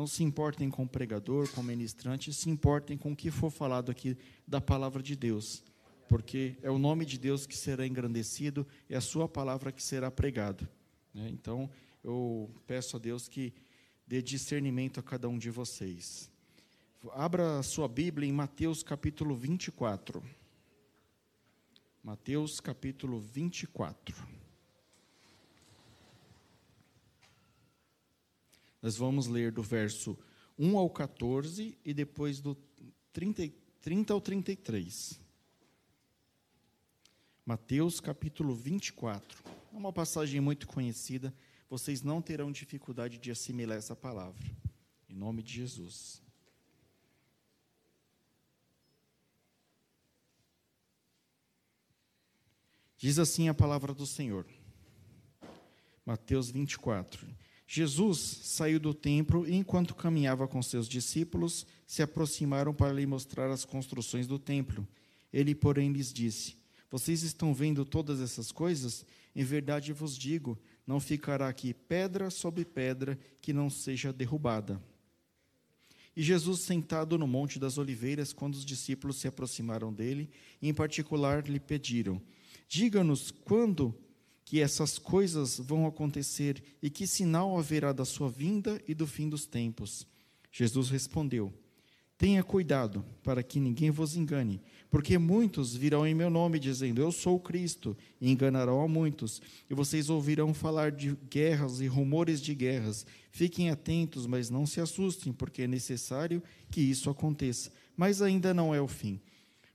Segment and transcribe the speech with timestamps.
[0.00, 3.50] Não se importem com o pregador, com o ministrante, se importem com o que for
[3.50, 4.16] falado aqui
[4.48, 5.62] da palavra de Deus,
[6.08, 10.10] porque é o nome de Deus que será engrandecido, é a sua palavra que será
[10.10, 10.66] pregada.
[11.12, 11.28] Né?
[11.30, 11.68] Então,
[12.02, 13.52] eu peço a Deus que
[14.06, 16.30] dê discernimento a cada um de vocês.
[17.12, 20.22] Abra a sua Bíblia em Mateus capítulo 24.
[22.02, 24.39] Mateus capítulo 24.
[28.82, 30.18] Nós vamos ler do verso
[30.58, 32.56] 1 ao 14 e depois do
[33.12, 35.20] 30, 30 ao 33.
[37.44, 39.42] Mateus capítulo 24.
[39.72, 41.34] É uma passagem muito conhecida,
[41.68, 44.44] vocês não terão dificuldade de assimilar essa palavra.
[45.08, 46.22] Em nome de Jesus.
[52.96, 54.46] Diz assim a palavra do Senhor.
[56.04, 57.26] Mateus 24.
[57.72, 63.48] Jesus saiu do templo e, enquanto caminhava com seus discípulos, se aproximaram para lhe mostrar
[63.48, 64.84] as construções do templo.
[65.32, 66.56] Ele, porém, lhes disse:
[66.90, 69.06] Vocês estão vendo todas essas coisas?
[69.36, 74.82] Em verdade vos digo: não ficará aqui pedra sobre pedra que não seja derrubada.
[76.16, 80.28] E Jesus, sentado no Monte das Oliveiras, quando os discípulos se aproximaram dele,
[80.60, 82.20] em particular lhe pediram:
[82.66, 83.94] Diga-nos quando
[84.44, 89.28] que essas coisas vão acontecer e que sinal haverá da sua vinda e do fim
[89.28, 90.06] dos tempos.
[90.50, 91.52] Jesus respondeu:
[92.18, 94.60] Tenha cuidado para que ninguém vos engane,
[94.90, 99.40] porque muitos virão em meu nome dizendo: Eu sou Cristo, e enganarão a muitos.
[99.68, 103.06] E vocês ouvirão falar de guerras e rumores de guerras.
[103.30, 107.70] Fiquem atentos, mas não se assustem, porque é necessário que isso aconteça.
[107.96, 109.20] Mas ainda não é o fim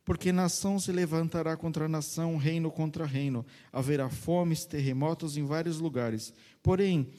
[0.05, 3.43] porque nação se levantará contra nação, reino contra reino.
[3.73, 6.31] Haverá fomes, terremotos em vários lugares.
[6.61, 7.09] Porém,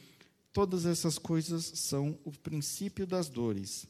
[0.52, 3.88] todas essas coisas são o princípio das dores.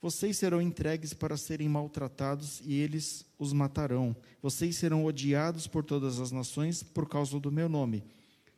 [0.00, 4.14] Vocês serão entregues para serem maltratados e eles os matarão.
[4.40, 8.04] Vocês serão odiados por todas as nações por causa do meu nome.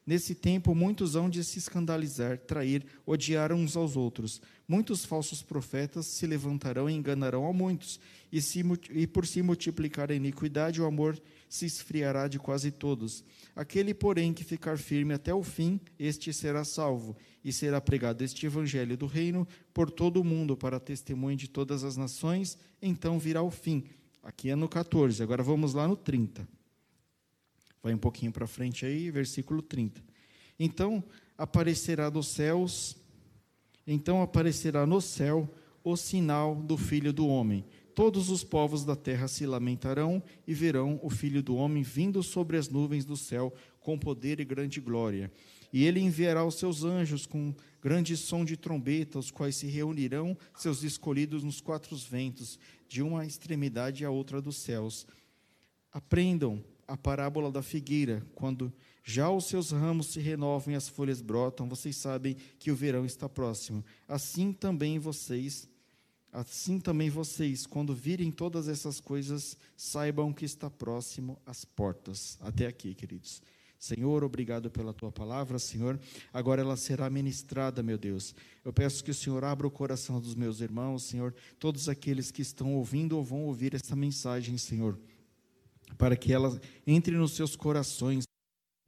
[0.08, 4.40] Nesse tempo, muitos hão de se escandalizar, trair, odiar uns aos outros.
[4.66, 8.00] Muitos falsos profetas se levantarão e enganarão a muitos.
[8.32, 13.22] E, se, e por se multiplicar a iniquidade, o amor se esfriará de quase todos.
[13.54, 17.14] Aquele, porém, que ficar firme até o fim, este será salvo.
[17.44, 21.84] E será pregado este evangelho do reino por todo o mundo, para testemunho de todas
[21.84, 22.56] as nações.
[22.80, 23.84] Então virá o fim.
[24.22, 26.48] Aqui é no 14, agora vamos lá no 30.
[27.82, 30.02] Vai um pouquinho para frente aí, versículo 30.
[30.58, 31.02] Então
[31.36, 32.96] aparecerá dos céus,
[33.86, 35.48] então aparecerá no céu
[35.84, 37.64] o sinal do Filho do Homem.
[37.94, 42.56] Todos os povos da terra se lamentarão e verão o Filho do Homem vindo sobre
[42.56, 45.32] as nuvens do céu com poder e grande glória.
[45.72, 50.36] E ele enviará os seus anjos com grande som de trombeta, os quais se reunirão
[50.54, 55.06] seus escolhidos nos quatro ventos, de uma extremidade à outra dos céus.
[55.92, 58.72] Aprendam a parábola da figueira, quando
[59.04, 63.04] já os seus ramos se renovam e as folhas brotam, vocês sabem que o verão
[63.04, 63.84] está próximo.
[64.08, 65.68] Assim também vocês,
[66.32, 72.38] assim também vocês, quando virem todas essas coisas, saibam que está próximo às portas.
[72.40, 73.42] Até aqui, queridos.
[73.78, 76.00] Senhor, obrigado pela tua palavra, Senhor.
[76.32, 78.34] Agora ela será ministrada, meu Deus.
[78.64, 82.42] Eu peço que o Senhor abra o coração dos meus irmãos, Senhor, todos aqueles que
[82.42, 84.98] estão ouvindo ou vão ouvir essa mensagem, Senhor
[85.96, 88.24] para que ela entre nos seus corações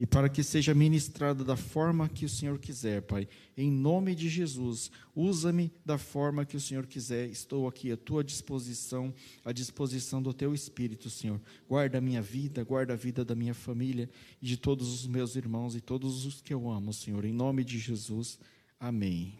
[0.01, 3.27] e para que seja ministrada da forma que o Senhor quiser, Pai.
[3.55, 7.29] Em nome de Jesus, usa-me da forma que o Senhor quiser.
[7.29, 9.13] Estou aqui à tua disposição,
[9.45, 11.39] à disposição do teu Espírito, Senhor.
[11.69, 14.09] Guarda a minha vida, guarda a vida da minha família
[14.41, 17.23] e de todos os meus irmãos e todos os que eu amo, Senhor.
[17.23, 18.39] Em nome de Jesus,
[18.79, 19.37] amém.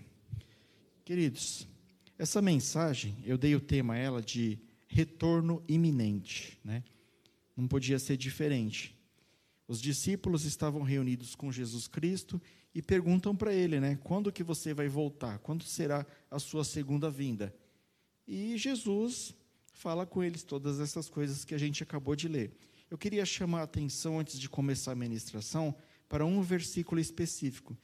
[1.03, 1.67] Queridos,
[2.19, 6.83] essa mensagem, eu dei o tema a ela de retorno iminente, né?
[7.56, 8.97] Não podia ser diferente.
[9.67, 12.41] Os discípulos estavam reunidos com Jesus Cristo
[12.73, 15.39] e perguntam para ele, né, quando que você vai voltar?
[15.39, 17.55] Quando será a sua segunda vinda?
[18.28, 19.35] E Jesus
[19.73, 22.53] fala com eles todas essas coisas que a gente acabou de ler.
[22.90, 25.75] Eu queria chamar a atenção antes de começar a ministração
[26.08, 27.78] para um versículo específico.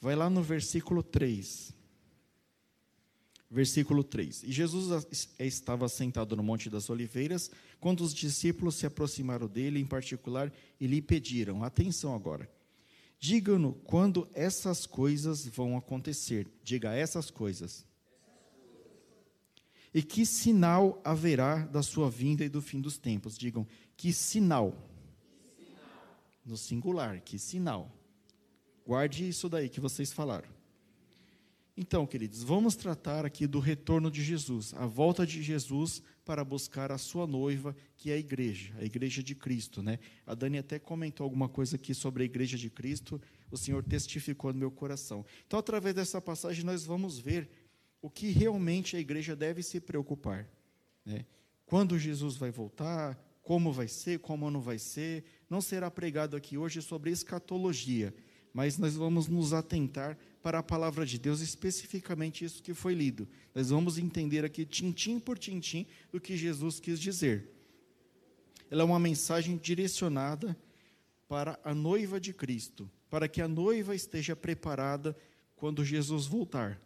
[0.00, 1.74] Vai lá no versículo 3
[3.54, 4.42] versículo 3.
[4.42, 5.06] E Jesus
[5.38, 10.86] estava sentado no Monte das Oliveiras, quando os discípulos se aproximaram dele em particular e
[10.88, 12.50] lhe pediram: atenção agora.
[13.18, 16.48] Diga-nos quando essas coisas vão acontecer.
[16.64, 17.86] Diga essas coisas.
[19.94, 23.38] E que sinal haverá da sua vinda e do fim dos tempos?
[23.38, 23.64] Digam,
[23.96, 24.76] que sinal?
[26.44, 27.88] No singular, que sinal?
[28.84, 30.53] Guarde isso daí que vocês falaram.
[31.76, 36.92] Então, queridos, vamos tratar aqui do retorno de Jesus, a volta de Jesus para buscar
[36.92, 39.98] a sua noiva, que é a igreja, a igreja de Cristo, né?
[40.24, 44.52] A Dani até comentou alguma coisa aqui sobre a igreja de Cristo, o Senhor testificou
[44.52, 45.26] no meu coração.
[45.46, 47.48] Então, através dessa passagem, nós vamos ver
[48.00, 50.48] o que realmente a igreja deve se preocupar,
[51.04, 51.26] né?
[51.66, 55.24] Quando Jesus vai voltar, como vai ser, como não vai ser.
[55.50, 58.14] Não será pregado aqui hoje sobre escatologia,
[58.52, 63.26] mas nós vamos nos atentar para a palavra de Deus, especificamente isso que foi lido.
[63.54, 67.50] Nós vamos entender aqui, tintim por tintim, o que Jesus quis dizer.
[68.70, 70.54] Ela é uma mensagem direcionada
[71.26, 75.16] para a noiva de Cristo, para que a noiva esteja preparada
[75.56, 76.78] quando Jesus voltar.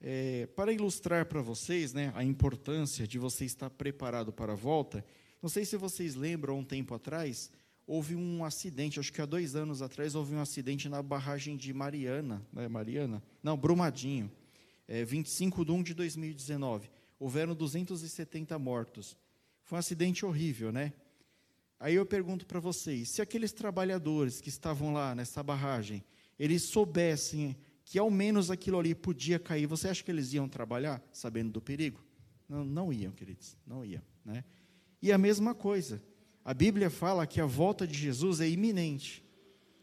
[0.00, 5.04] É, para ilustrar para vocês né, a importância de você estar preparado para a volta,
[5.42, 7.50] não sei se vocês lembram, um tempo atrás,
[7.86, 11.72] houve um acidente, acho que há dois anos atrás, houve um acidente na barragem de
[11.72, 13.22] Mariana, né, Mariana?
[13.42, 14.30] Não, Brumadinho,
[14.88, 16.90] é, 25 de 1 de 2019.
[17.18, 19.16] Houveram 270 mortos.
[19.62, 20.92] Foi um acidente horrível, né?
[21.78, 26.02] Aí eu pergunto para vocês, se aqueles trabalhadores que estavam lá nessa barragem,
[26.38, 31.02] eles soubessem que ao menos aquilo ali podia cair, você acha que eles iam trabalhar
[31.12, 32.02] sabendo do perigo?
[32.48, 34.44] Não, não iam, queridos, não iam, né?
[35.02, 36.02] E a mesma coisa,
[36.44, 39.24] a Bíblia fala que a volta de Jesus é iminente.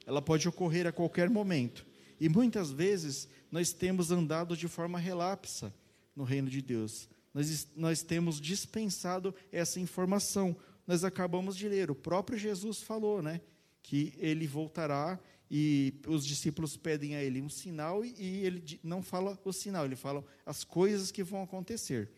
[0.05, 1.85] Ela pode ocorrer a qualquer momento.
[2.19, 5.73] E muitas vezes nós temos andado de forma relapsa
[6.15, 7.09] no reino de Deus.
[7.33, 10.55] Nós, nós temos dispensado essa informação.
[10.85, 13.41] Nós acabamos de ler, o próprio Jesus falou, né?
[13.81, 15.19] Que ele voltará
[15.49, 19.95] e os discípulos pedem a ele um sinal e ele não fala o sinal, ele
[19.95, 22.11] fala as coisas que vão acontecer.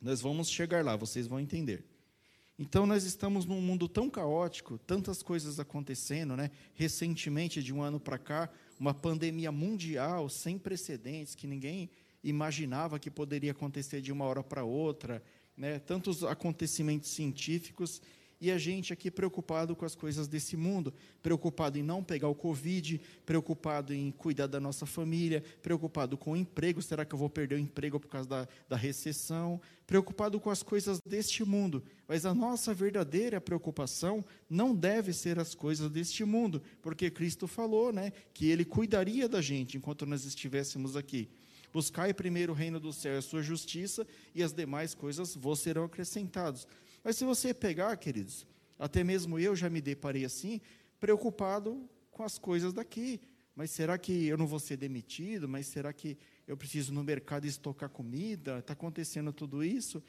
[0.00, 1.93] Nós vamos chegar lá, vocês vão entender.
[2.58, 6.50] Então nós estamos num mundo tão caótico, tantas coisas acontecendo, né?
[6.74, 8.48] Recentemente, de um ano para cá,
[8.78, 11.90] uma pandemia mundial sem precedentes que ninguém
[12.22, 15.22] imaginava que poderia acontecer de uma hora para outra,
[15.56, 15.80] né?
[15.80, 18.00] Tantos acontecimentos científicos
[18.44, 20.92] e a gente aqui preocupado com as coisas desse mundo,
[21.22, 26.36] preocupado em não pegar o Covid, preocupado em cuidar da nossa família, preocupado com o
[26.36, 29.58] emprego, será que eu vou perder o emprego por causa da, da recessão?
[29.86, 31.82] Preocupado com as coisas deste mundo.
[32.06, 37.94] Mas a nossa verdadeira preocupação não deve ser as coisas deste mundo, porque Cristo falou
[37.94, 41.30] né, que Ele cuidaria da gente enquanto nós estivéssemos aqui.
[41.72, 45.60] Buscai primeiro o reino do céu e a sua justiça, e as demais coisas vos
[45.60, 46.68] serão acrescentadas.
[47.04, 48.46] Mas se você pegar, queridos,
[48.78, 50.60] até mesmo eu já me deparei assim,
[50.98, 53.20] preocupado com as coisas daqui.
[53.54, 55.46] Mas será que eu não vou ser demitido?
[55.46, 56.16] Mas será que
[56.48, 58.58] eu preciso no mercado estocar comida?
[58.58, 60.02] Está acontecendo tudo isso?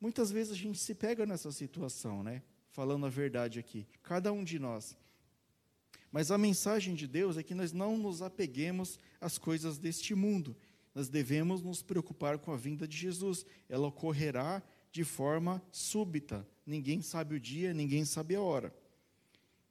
[0.00, 2.42] Muitas vezes a gente se pega nessa situação, né?
[2.70, 4.96] Falando a verdade aqui, cada um de nós.
[6.10, 10.56] Mas a mensagem de Deus é que nós não nos apeguemos às coisas deste mundo.
[10.94, 13.44] Nós devemos nos preocupar com a vinda de Jesus.
[13.68, 14.62] Ela ocorrerá
[14.94, 16.46] de forma súbita.
[16.64, 18.72] Ninguém sabe o dia, ninguém sabe a hora.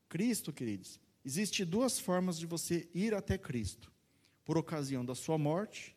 [0.10, 3.90] Cristo, queridos, existe duas formas de você ir até Cristo.
[4.44, 5.96] Por ocasião da sua morte,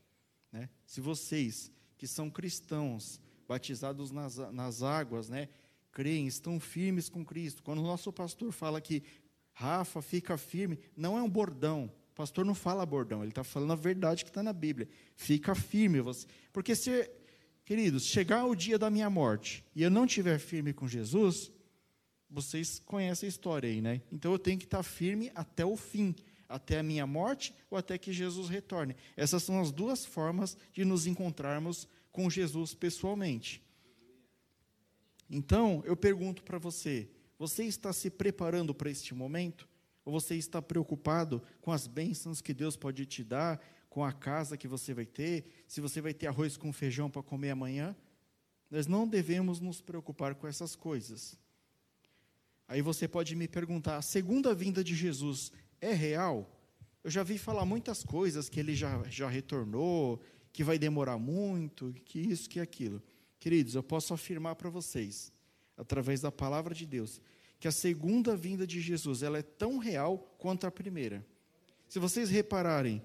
[0.53, 0.71] né?
[0.87, 5.49] se vocês que são cristãos, batizados nas, nas águas, né?
[5.91, 7.65] creem, estão firmes com Cristo.
[7.65, 9.03] Quando o nosso pastor fala que
[9.55, 11.93] Rafa fica firme, não é um bordão.
[12.15, 14.89] Pastor não fala bordão, ele está falando a verdade que está na Bíblia.
[15.17, 17.11] Fica firme, você, porque se
[17.67, 21.51] Queridos, chegar o dia da minha morte e eu não estiver firme com Jesus,
[22.31, 24.03] vocês conhecem a história aí, né?
[24.13, 26.15] Então eu tenho que estar firme até o fim,
[26.49, 28.95] até a minha morte ou até que Jesus retorne.
[29.17, 33.61] Essas são as duas formas de nos encontrarmos com Jesus pessoalmente.
[35.29, 39.69] Então, eu pergunto para você: você está se preparando para este momento?
[40.05, 43.61] Ou você está preocupado com as bênçãos que Deus pode te dar,
[43.97, 47.23] com a casa que você vai ter, se você vai ter arroz com feijão para
[47.23, 47.97] comer amanhã.
[48.71, 51.39] Nós não devemos nos preocupar com essas coisas.
[52.69, 55.51] Aí você pode me perguntar: a segunda vinda de Jesus
[55.81, 56.61] é real?
[57.03, 60.21] Eu já vi falar muitas coisas, que ele já, já retornou,
[60.53, 63.03] que vai demorar muito, que isso, que aquilo.
[63.41, 65.33] Queridos, eu posso afirmar para vocês,
[65.75, 67.19] através da palavra de Deus,
[67.59, 71.25] que a segunda vinda de Jesus ela é tão real quanto a primeira.
[71.89, 73.03] Se vocês repararem,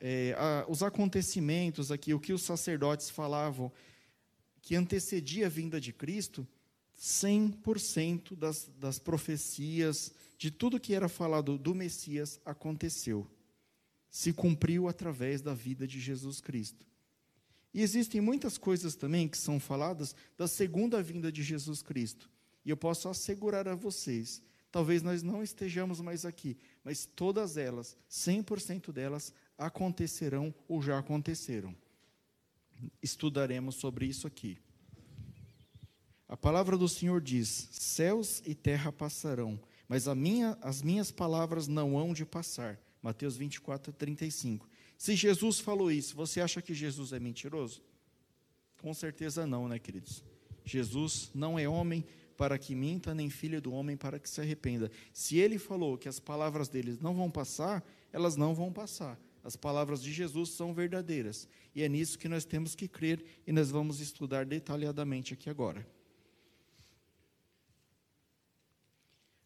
[0.00, 3.70] é, a, os acontecimentos aqui, o que os sacerdotes falavam,
[4.62, 6.46] que antecedia a vinda de Cristo,
[6.98, 13.26] 100% das, das profecias, de tudo que era falado do Messias, aconteceu.
[14.10, 16.86] Se cumpriu através da vida de Jesus Cristo.
[17.72, 22.28] E existem muitas coisas também que são faladas da segunda vinda de Jesus Cristo.
[22.64, 27.96] E eu posso assegurar a vocês, talvez nós não estejamos mais aqui, mas todas elas,
[28.10, 31.76] 100% delas, acontecerão ou já aconteceram.
[33.02, 34.58] Estudaremos sobre isso aqui.
[36.26, 41.98] A palavra do Senhor diz: céus e terra passarão, mas minha, as minhas palavras não
[41.98, 42.80] hão de passar.
[43.02, 44.68] Mateus 24, 35.
[44.96, 47.82] Se Jesus falou isso, você acha que Jesus é mentiroso?
[48.80, 50.22] Com certeza não, né, queridos?
[50.64, 52.04] Jesus não é homem
[52.36, 54.90] para que minta, nem filho do homem para que se arrependa.
[55.12, 59.18] Se ele falou que as palavras dele não vão passar, elas não vão passar.
[59.42, 61.48] As palavras de Jesus são verdadeiras.
[61.74, 65.86] E é nisso que nós temos que crer e nós vamos estudar detalhadamente aqui agora.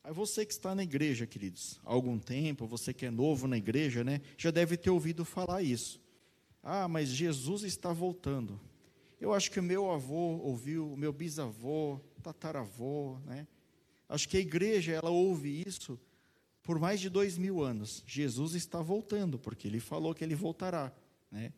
[0.03, 3.57] Aí você que está na igreja, queridos, há algum tempo, você que é novo na
[3.57, 5.99] igreja, né, já deve ter ouvido falar isso.
[6.63, 8.61] Ah, mas Jesus está voltando.
[9.21, 13.47] Eu acho que o meu avô ouviu, o meu bisavô, tataravô, né?
[14.09, 15.99] Acho que a igreja ela ouve isso
[16.65, 18.03] por mais de dois mil anos.
[18.07, 20.93] Jesus está voltando, porque ele falou que ele voltará.
[21.31, 21.53] Né?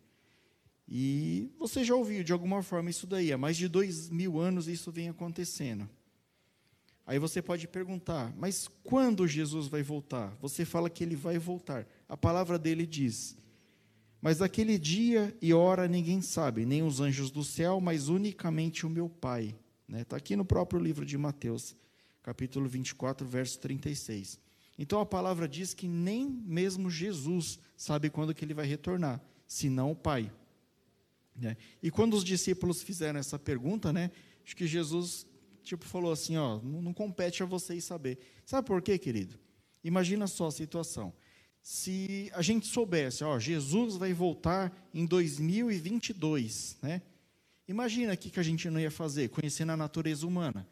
[0.87, 4.69] E você já ouviu de alguma forma isso daí, há mais de dois mil anos
[4.69, 5.89] isso vem acontecendo.
[7.07, 10.37] Aí você pode perguntar, mas quando Jesus vai voltar?
[10.41, 11.87] Você fala que ele vai voltar.
[12.09, 13.37] A palavra dele diz:
[14.21, 18.91] Mas aquele dia e hora ninguém sabe, nem os anjos do céu, mas unicamente o
[18.91, 19.45] meu Pai.
[19.45, 19.57] Está
[19.89, 20.05] né?
[20.05, 21.77] Tá aqui no próprio livro de Mateus,
[22.25, 24.46] capítulo 24, verso 36.
[24.79, 29.91] Então a palavra diz que nem mesmo Jesus sabe quando que ele vai retornar, senão
[29.93, 30.31] o Pai.
[31.35, 31.57] Né?
[31.83, 34.11] E quando os discípulos fizeram essa pergunta, né,
[34.45, 35.27] acho que Jesus
[35.63, 38.19] tipo falou assim, ó, não, compete a vocês saber.
[38.45, 39.37] Sabe por quê, querido?
[39.83, 41.13] Imagina só a situação.
[41.61, 47.03] Se a gente soubesse, ó, Jesus vai voltar em 2022, né?
[47.67, 50.67] Imagina o que a gente não ia fazer, conhecendo a natureza humana.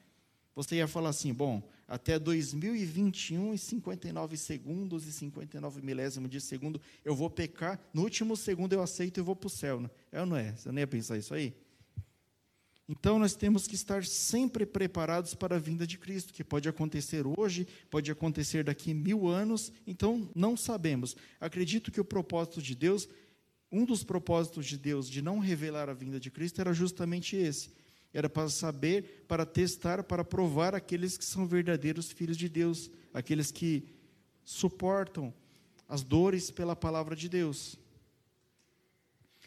[0.55, 6.81] Você ia falar assim, bom, até 2021 e 59 segundos e 59 milésimos de segundo,
[7.05, 9.81] eu vou pecar, no último segundo eu aceito e vou para o céu.
[9.81, 9.91] Né?
[10.11, 10.53] É ou não é?
[10.53, 11.55] Você não ia pensar isso aí?
[12.89, 17.25] Então nós temos que estar sempre preparados para a vinda de Cristo, que pode acontecer
[17.39, 21.17] hoje, pode acontecer daqui mil anos, então não sabemos.
[21.41, 23.09] Acredito que o propósito de Deus,
[23.73, 27.71] um dos propósitos de Deus de não revelar a vinda de Cristo era justamente esse
[28.15, 33.51] era para saber, para testar, para provar aqueles que são verdadeiros filhos de Deus, aqueles
[33.51, 33.89] que
[34.45, 35.35] suportam
[35.89, 37.77] as dores pela palavra de Deus.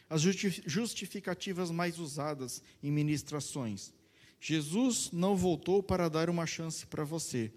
[0.09, 3.93] As justificativas mais usadas em ministrações.
[4.39, 7.51] Jesus não voltou para dar uma chance para você.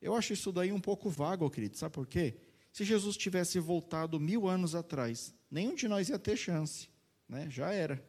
[0.00, 1.76] Eu acho isso daí um pouco vago, querido.
[1.76, 2.34] Sabe por quê?
[2.70, 6.88] Se Jesus tivesse voltado mil anos atrás, nenhum de nós ia ter chance.
[7.28, 7.48] Né?
[7.50, 8.02] Já era.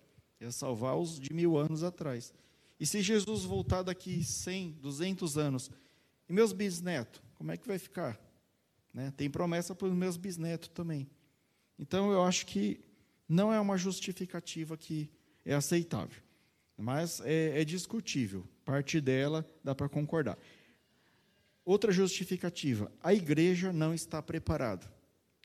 [0.44, 2.34] Ia salvar os de mil anos atrás.
[2.78, 5.72] E se Jesus voltar daqui 100, 200 anos,
[6.28, 8.20] e meus bisnetos, como é que vai ficar?
[8.94, 9.14] Né?
[9.16, 11.10] Tem promessa para os meus bisnetos também.
[11.80, 12.82] Então eu acho que
[13.28, 15.10] não é uma justificativa que
[15.46, 16.22] é aceitável.
[16.78, 18.46] Mas é, é discutível.
[18.66, 20.38] Parte dela dá para concordar.
[21.64, 24.92] Outra justificativa: a igreja não está preparada.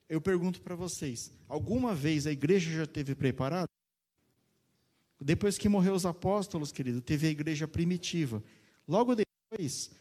[0.09, 3.69] Eu pergunto para vocês: alguma vez a igreja já esteve preparada?
[5.19, 8.41] Depois que morreu os apóstolos, querido, teve a igreja primitiva.
[8.87, 9.91] Logo depois,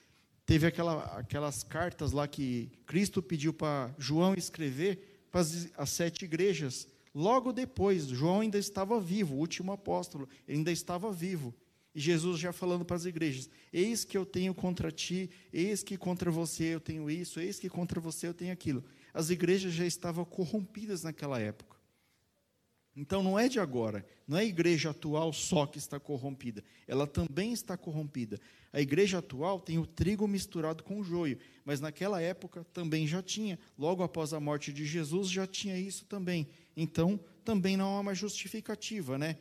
[0.47, 6.89] teve aquela, aquelas cartas lá que Cristo pediu para João escrever para as, sete igrejas.
[7.15, 11.55] Logo depois, João ainda estava vivo, o último apóstolo, ele ainda estava vivo.
[11.95, 15.97] E Jesus já falando para as igrejas: Eis que eu tenho contra ti, eis que
[15.97, 18.85] contra você eu tenho isso, eis que contra você eu tenho aquilo.
[19.13, 21.68] As igrejas já estavam corrompidas naquela época.
[22.99, 27.07] Então não é de agora, não é a igreja atual só que está corrompida, ela
[27.07, 28.41] também está corrompida.
[28.73, 33.23] A igreja atual tem o trigo misturado com o joio, mas naquela época também já
[33.23, 36.49] tinha, logo após a morte de Jesus já tinha isso também.
[36.77, 39.39] Então também não há uma justificativa, né?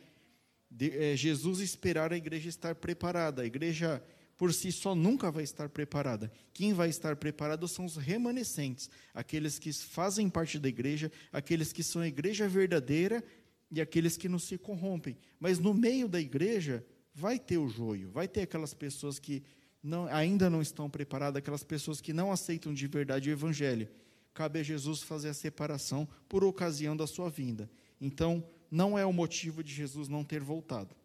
[0.69, 3.41] De, é, Jesus esperar a igreja estar preparada.
[3.41, 4.03] A igreja
[4.37, 6.31] por si só nunca vai estar preparada.
[6.53, 11.81] Quem vai estar preparado são os remanescentes, aqueles que fazem parte da igreja, aqueles que
[11.81, 13.23] são a igreja verdadeira
[13.71, 15.17] e aqueles que não se corrompem.
[15.39, 19.43] Mas no meio da igreja vai ter o joio, vai ter aquelas pessoas que
[19.81, 23.87] não, ainda não estão preparadas, aquelas pessoas que não aceitam de verdade o evangelho.
[24.33, 27.69] Cabe a Jesus fazer a separação por ocasião da sua vinda.
[27.99, 30.95] Então, não é o motivo de Jesus não ter voltado.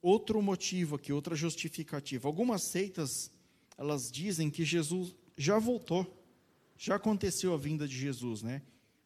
[0.00, 2.28] Outro motivo aqui, outra justificativa.
[2.28, 3.30] Algumas seitas,
[3.76, 6.22] elas dizem que Jesus já voltou.
[6.76, 8.62] Já aconteceu a vinda de Jesus, né?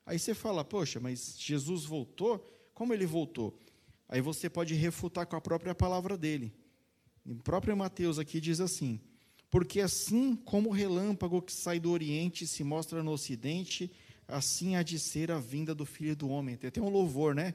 [0.08, 2.38] Aí você fala, poxa, mas Jesus voltou?
[2.72, 3.58] Como ele voltou?
[4.08, 6.50] Aí você pode refutar com a própria palavra dele.
[7.26, 8.98] Em próprio Mateus aqui diz assim:
[9.50, 13.92] Porque assim como o relâmpago que sai do Oriente e se mostra no Ocidente,
[14.26, 16.56] assim há de ser a vinda do Filho do Homem.
[16.56, 17.54] Tem até um louvor, né?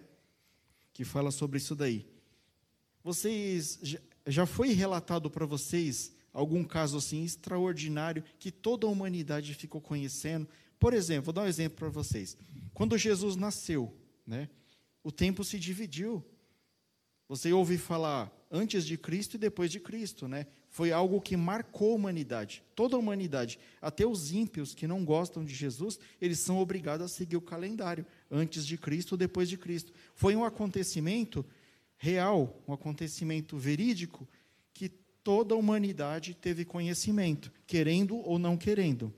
[0.93, 2.05] Que fala sobre isso daí.
[3.03, 3.79] Vocês,
[4.27, 10.47] já foi relatado para vocês algum caso assim extraordinário que toda a humanidade ficou conhecendo?
[10.83, 12.35] Por exemplo, vou dar um exemplo para vocês.
[12.73, 13.95] Quando Jesus nasceu,
[14.27, 14.49] né?
[15.01, 16.21] O tempo se dividiu.
[17.29, 20.45] Você ouve falar antes de Cristo e depois de Cristo, né?
[20.67, 23.57] Foi algo que marcou a humanidade, toda a humanidade.
[23.81, 28.05] Até os ímpios que não gostam de Jesus, eles são obrigados a seguir o calendário,
[28.29, 29.93] antes de Cristo, depois de Cristo.
[30.13, 31.45] Foi um acontecimento
[31.95, 34.27] real, um acontecimento verídico,
[34.73, 39.13] que toda a humanidade teve conhecimento, querendo ou não querendo.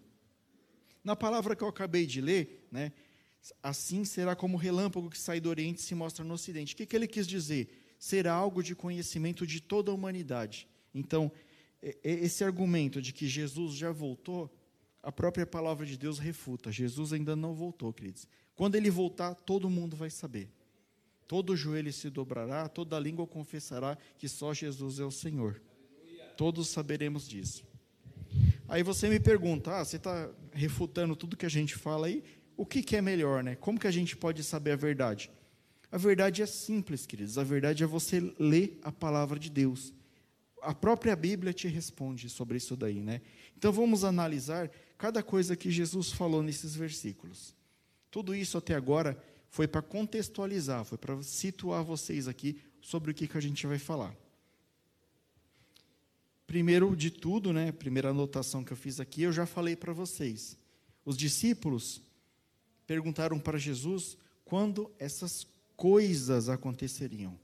[1.06, 2.92] Na palavra que eu acabei de ler, né,
[3.64, 6.74] assim será como o relâmpago que sai do Oriente e se mostra no Ocidente.
[6.74, 7.86] O que, que ele quis dizer?
[8.00, 10.68] será algo de conhecimento de toda a humanidade.
[10.94, 11.32] Então,
[12.04, 14.54] esse argumento de que Jesus já voltou,
[15.02, 16.72] a própria palavra de Deus refuta.
[16.72, 18.28] Jesus ainda não voltou, queridos.
[18.56, 20.50] Quando ele voltar, todo mundo vai saber.
[21.28, 25.62] Todo joelho se dobrará, toda língua confessará que só Jesus é o Senhor.
[26.38, 27.66] Todos saberemos disso.
[28.68, 32.24] Aí você me pergunta, ah, você está refutando tudo que a gente fala aí,
[32.58, 33.56] o que, que é melhor, né?
[33.56, 35.30] Como que a gente pode saber a verdade?
[35.92, 37.38] A verdade é simples, queridos.
[37.38, 39.94] A verdade é você ler a palavra de Deus.
[40.62, 43.22] A própria Bíblia te responde sobre isso daí, né?
[43.58, 47.54] Então vamos analisar cada coisa que Jesus falou nesses versículos.
[48.10, 53.28] Tudo isso até agora foi para contextualizar, foi para situar vocês aqui sobre o que,
[53.28, 54.16] que a gente vai falar.
[56.48, 60.58] Primeiro de tudo, né, primeira anotação que eu fiz aqui, eu já falei para vocês.
[61.04, 62.02] Os discípulos
[62.86, 67.38] perguntaram para Jesus quando essas coisas aconteceriam.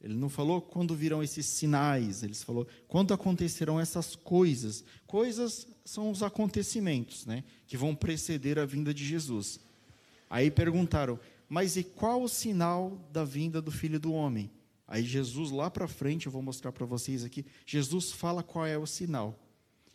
[0.00, 4.82] Ele não falou quando virão esses sinais, ele falou quando acontecerão essas coisas.
[5.06, 9.60] Coisas são os acontecimentos, né, que vão preceder a vinda de Jesus.
[10.28, 14.50] Aí perguntaram: "Mas e qual o sinal da vinda do Filho do homem?"
[14.90, 18.76] Aí Jesus lá para frente, eu vou mostrar para vocês aqui, Jesus fala qual é
[18.76, 19.38] o sinal.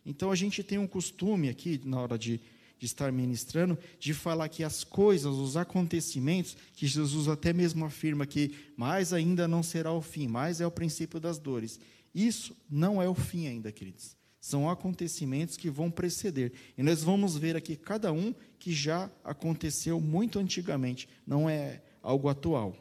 [0.03, 2.41] Então a gente tem um costume aqui na hora de
[2.77, 8.25] de estar ministrando, de falar que as coisas, os acontecimentos, que Jesus até mesmo afirma
[8.25, 11.79] que mais ainda não será o fim, mais é o princípio das dores.
[12.13, 14.15] Isso não é o fim ainda, queridos.
[14.39, 16.53] São acontecimentos que vão preceder.
[16.77, 22.29] E nós vamos ver aqui cada um que já aconteceu muito antigamente, não é algo
[22.29, 22.75] atual.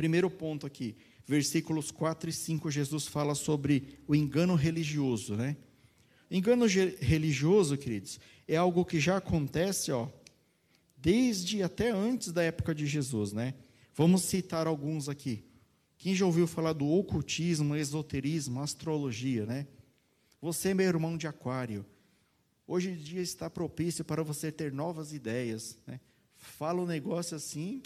[0.00, 5.58] Primeiro ponto aqui, versículos 4 e 5, Jesus fala sobre o engano religioso, né?
[6.30, 6.64] Engano
[6.98, 10.08] religioso, queridos, é algo que já acontece, ó,
[10.96, 13.52] desde até antes da época de Jesus, né?
[13.94, 15.44] Vamos citar alguns aqui.
[15.98, 19.66] Quem já ouviu falar do ocultismo, esoterismo, astrologia, né?
[20.40, 21.84] Você, meu irmão de aquário,
[22.66, 26.00] hoje em dia está propício para você ter novas ideias, né?
[26.38, 27.82] Fala um negócio assim,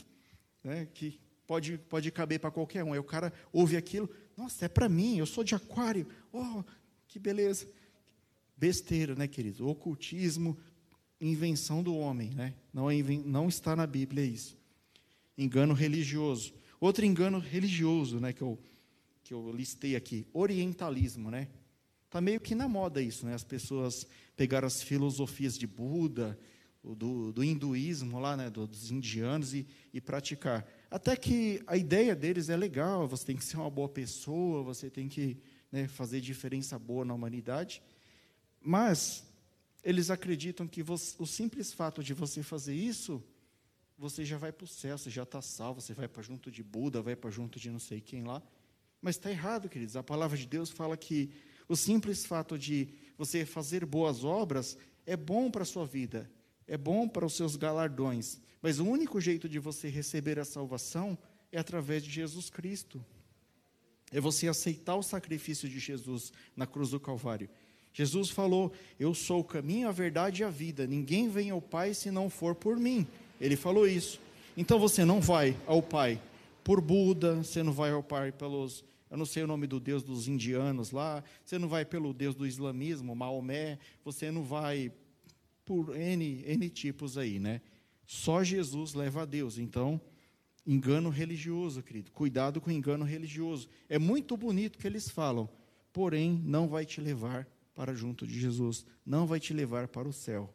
[0.62, 2.92] né, que pode, pode caber para qualquer um.
[2.92, 6.62] Aí o cara ouve aquilo, nossa, é para mim, eu sou de aquário, oh,
[7.06, 7.66] que beleza
[8.56, 9.60] besteira, né, queridos?
[9.60, 10.56] Ocultismo,
[11.20, 12.54] invenção do homem, né?
[12.72, 14.56] Não, é, não está na Bíblia isso.
[15.36, 16.54] Engano religioso.
[16.80, 18.58] Outro engano religioso, né, que eu,
[19.22, 21.48] que eu listei aqui, orientalismo, né?
[22.06, 23.34] Está meio que na moda isso, né?
[23.34, 26.38] As pessoas pegaram as filosofias de Buda,
[26.82, 30.66] do, do hinduísmo lá, né, dos indianos e, e praticar.
[30.94, 34.88] Até que a ideia deles é legal, você tem que ser uma boa pessoa, você
[34.88, 35.36] tem que
[35.72, 37.82] né, fazer diferença boa na humanidade.
[38.60, 39.26] Mas
[39.82, 43.20] eles acreditam que você, o simples fato de você fazer isso,
[43.98, 46.62] você já vai para o céu, você já está salvo, você vai para junto de
[46.62, 48.40] Buda, vai para junto de não sei quem lá.
[49.02, 49.96] Mas está errado, queridos.
[49.96, 51.28] A palavra de Deus fala que
[51.68, 56.30] o simples fato de você fazer boas obras é bom para a sua vida,
[56.66, 58.40] é bom para os seus galardões.
[58.62, 61.18] Mas o único jeito de você receber a salvação
[61.52, 63.04] é através de Jesus Cristo.
[64.10, 67.48] É você aceitar o sacrifício de Jesus na cruz do Calvário.
[67.92, 70.86] Jesus falou: Eu sou o caminho, a verdade e a vida.
[70.86, 73.06] Ninguém vem ao Pai se não for por mim.
[73.40, 74.20] Ele falou isso.
[74.56, 76.20] Então você não vai ao Pai
[76.62, 80.02] por Buda, você não vai ao Pai pelos, eu não sei o nome do Deus
[80.02, 84.90] dos indianos lá, você não vai pelo Deus do islamismo, Maomé, você não vai
[85.64, 87.60] por N, N tipos aí, né?
[88.06, 89.58] Só Jesus leva a Deus.
[89.58, 90.00] Então,
[90.66, 92.10] engano religioso, querido.
[92.10, 93.68] Cuidado com engano religioso.
[93.88, 95.48] É muito bonito que eles falam,
[95.92, 100.12] porém não vai te levar para junto de Jesus, não vai te levar para o
[100.12, 100.54] céu.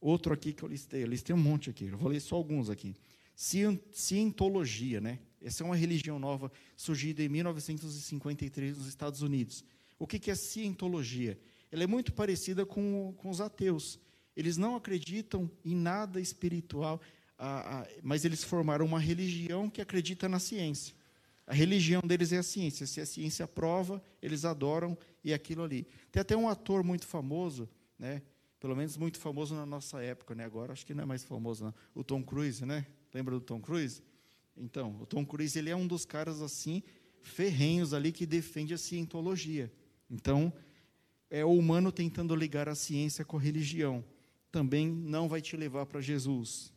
[0.00, 2.68] Outro aqui que eu listei, eu listei um monte aqui, eu vou ler só alguns
[2.70, 2.96] aqui.
[3.34, 5.18] Cientologia, né?
[5.40, 9.64] Essa é uma religião nova surgida em 1953 nos Estados Unidos.
[9.98, 11.38] O que é cientologia?
[11.70, 13.98] Ela é muito parecida com, com os ateus.
[14.36, 17.00] Eles não acreditam em nada espiritual,
[18.02, 20.94] mas eles formaram uma religião que acredita na ciência.
[21.46, 22.86] A religião deles é a ciência.
[22.86, 25.86] Se a ciência prova, eles adoram e é aquilo ali.
[26.12, 28.22] Tem até um ator muito famoso, né?
[28.60, 30.44] Pelo menos muito famoso na nossa época, né?
[30.44, 31.74] Agora acho que não é mais famoso, não.
[31.94, 32.86] O Tom Cruise, né?
[33.12, 34.02] Lembra do Tom Cruise?
[34.56, 36.82] Então, o Tom Cruise ele é um dos caras assim
[37.22, 39.72] ferrenhos ali que defende a cientologia.
[40.10, 40.52] Então,
[41.30, 44.04] é o humano tentando ligar a ciência com a religião.
[44.50, 46.72] Também não vai te levar para Jesus.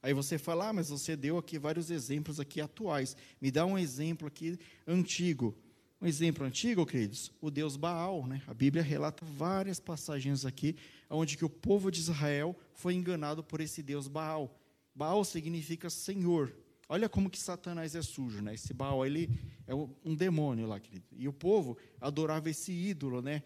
[0.00, 3.16] Aí você fala, ah, mas você deu aqui vários exemplos aqui atuais.
[3.40, 5.56] Me dá um exemplo aqui antigo.
[6.00, 8.42] Um exemplo antigo, queridos, o Deus Baal, né?
[8.46, 10.76] A Bíblia relata várias passagens aqui
[11.08, 14.60] onde que o povo de Israel foi enganado por esse Deus Baal.
[14.94, 16.54] Baal significa Senhor.
[16.88, 18.54] Olha como que Satanás é sujo, né?
[18.54, 19.28] Esse Baal, ele
[19.66, 21.06] é um demônio lá, querido.
[21.12, 23.42] E o povo adorava esse ídolo, né?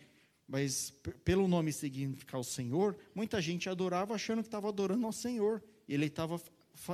[0.47, 0.91] Mas
[1.25, 5.63] pelo nome significar o Senhor, muita gente adorava achando que estava adorando ao Senhor.
[5.89, 6.41] Ele estava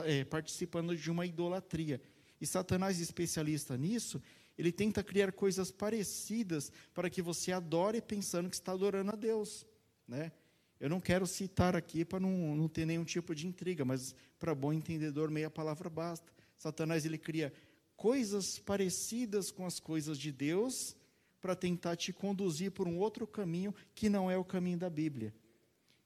[0.04, 2.00] é, participando de uma idolatria.
[2.40, 4.22] E Satanás, especialista nisso,
[4.56, 9.66] ele tenta criar coisas parecidas para que você adore pensando que está adorando a Deus.
[10.06, 10.30] Né?
[10.78, 14.54] Eu não quero citar aqui para não, não ter nenhum tipo de intriga, mas para
[14.54, 16.35] bom entendedor, meia palavra basta.
[16.56, 17.52] Satanás ele cria
[17.96, 20.96] coisas parecidas com as coisas de Deus
[21.40, 25.34] para tentar te conduzir por um outro caminho que não é o caminho da Bíblia.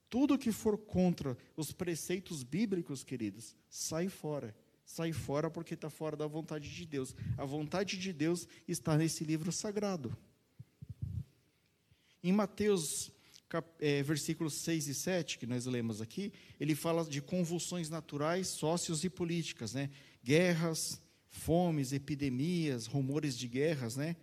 [0.09, 4.55] Tudo que for contra os preceitos bíblicos, queridos, sai fora.
[4.85, 7.15] Sai fora porque está fora da vontade de Deus.
[7.39, 10.17] A vontade de Deus está nesse livro sagrado.
[12.23, 13.13] Em Mateus
[13.81, 19.03] é, versículos 6 e 7, que nós lemos aqui, ele fala de convulsões naturais, sócios
[19.05, 19.91] e políticas, né?
[20.23, 24.17] Guerras, fomes, epidemias, rumores de guerras, né?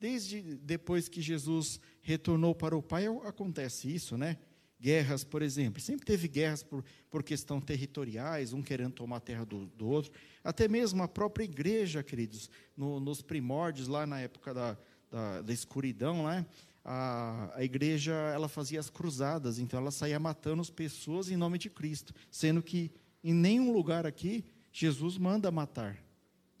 [0.00, 4.36] Desde depois que Jesus retornou para o Pai, acontece isso, né?
[4.82, 5.80] guerras, por exemplo.
[5.80, 10.10] Sempre teve guerras por, por questão territoriais, um querendo tomar a terra do, do outro.
[10.42, 14.76] Até mesmo a própria igreja, queridos, no, nos primórdios, lá na época da,
[15.08, 16.44] da, da escuridão, né?
[16.84, 21.58] a, a igreja ela fazia as cruzadas, então ela saía matando as pessoas em nome
[21.58, 22.90] de Cristo, sendo que
[23.22, 26.02] em nenhum lugar aqui Jesus manda matar.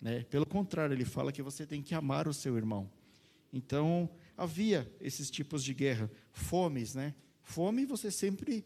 [0.00, 0.24] Né?
[0.24, 2.90] Pelo contrário, ele fala que você tem que amar o seu irmão.
[3.52, 7.14] Então, havia esses tipos de guerra, fomes, né?
[7.42, 8.64] Fome você sempre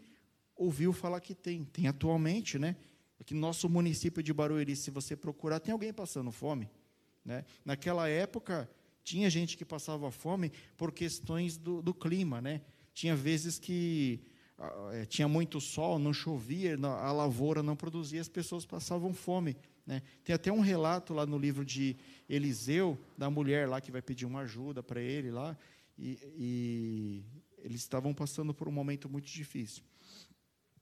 [0.55, 1.65] ouviu falar que tem.
[1.65, 2.77] Tem atualmente, né?
[3.21, 6.71] Aqui no nosso município de Barueri, se você procurar, tem alguém passando fome.
[7.25, 7.45] Né?
[7.65, 8.71] Naquela época,
[9.03, 12.41] tinha gente que passava fome por questões do, do clima.
[12.41, 12.61] Né?
[12.93, 14.21] Tinha vezes que
[15.09, 19.57] tinha muito sol, não chovia, a lavoura não produzia, as pessoas passavam fome.
[19.87, 20.03] Né?
[20.25, 21.97] Tem até um relato lá no livro de
[22.29, 25.57] Eliseu, da mulher lá que vai pedir uma ajuda para ele lá,
[25.99, 27.25] e, e
[27.59, 29.83] eles estavam passando por um momento muito difícil.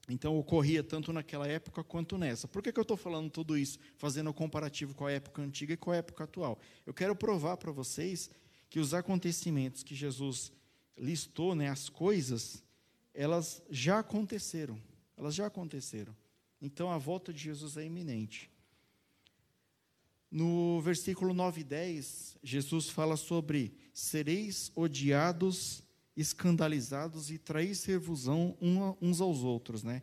[0.08, 2.46] Então, ocorria tanto naquela época quanto nessa.
[2.46, 5.72] Por que, que eu estou falando tudo isso, fazendo o comparativo com a época antiga
[5.72, 6.58] e com a época atual?
[6.84, 8.30] Eu quero provar para vocês
[8.68, 10.52] que os acontecimentos que Jesus
[10.96, 12.62] listou, né, as coisas,
[13.14, 14.78] elas já aconteceram.
[15.16, 16.14] Elas já aconteceram.
[16.60, 18.50] Então, a volta de Jesus é iminente.
[20.30, 25.84] No versículo 9 e 10, Jesus fala sobre sereis odiados
[26.16, 28.56] escandalizados e trair-se-vos-ão
[29.00, 30.02] uns aos outros, né?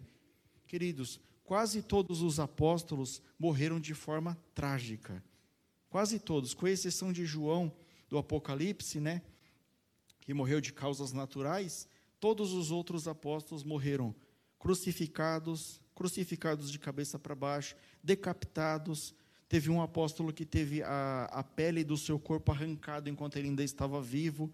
[0.68, 5.24] Queridos, quase todos os apóstolos morreram de forma trágica.
[5.90, 7.74] Quase todos, com exceção de João
[8.10, 9.22] do Apocalipse, né?
[10.22, 11.88] Que morreu de causas naturais,
[12.22, 14.16] todos os outros apóstolos morreram
[14.58, 19.14] crucificados, crucificados de cabeça para baixo, decapitados.
[19.50, 23.64] Teve um apóstolo que teve a, a pele do seu corpo arrancada enquanto ele ainda
[23.64, 24.54] estava vivo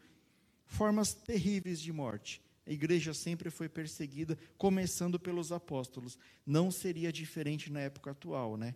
[0.66, 2.42] formas terríveis de morte.
[2.66, 6.18] A igreja sempre foi perseguida, começando pelos apóstolos.
[6.46, 8.76] Não seria diferente na época atual, né?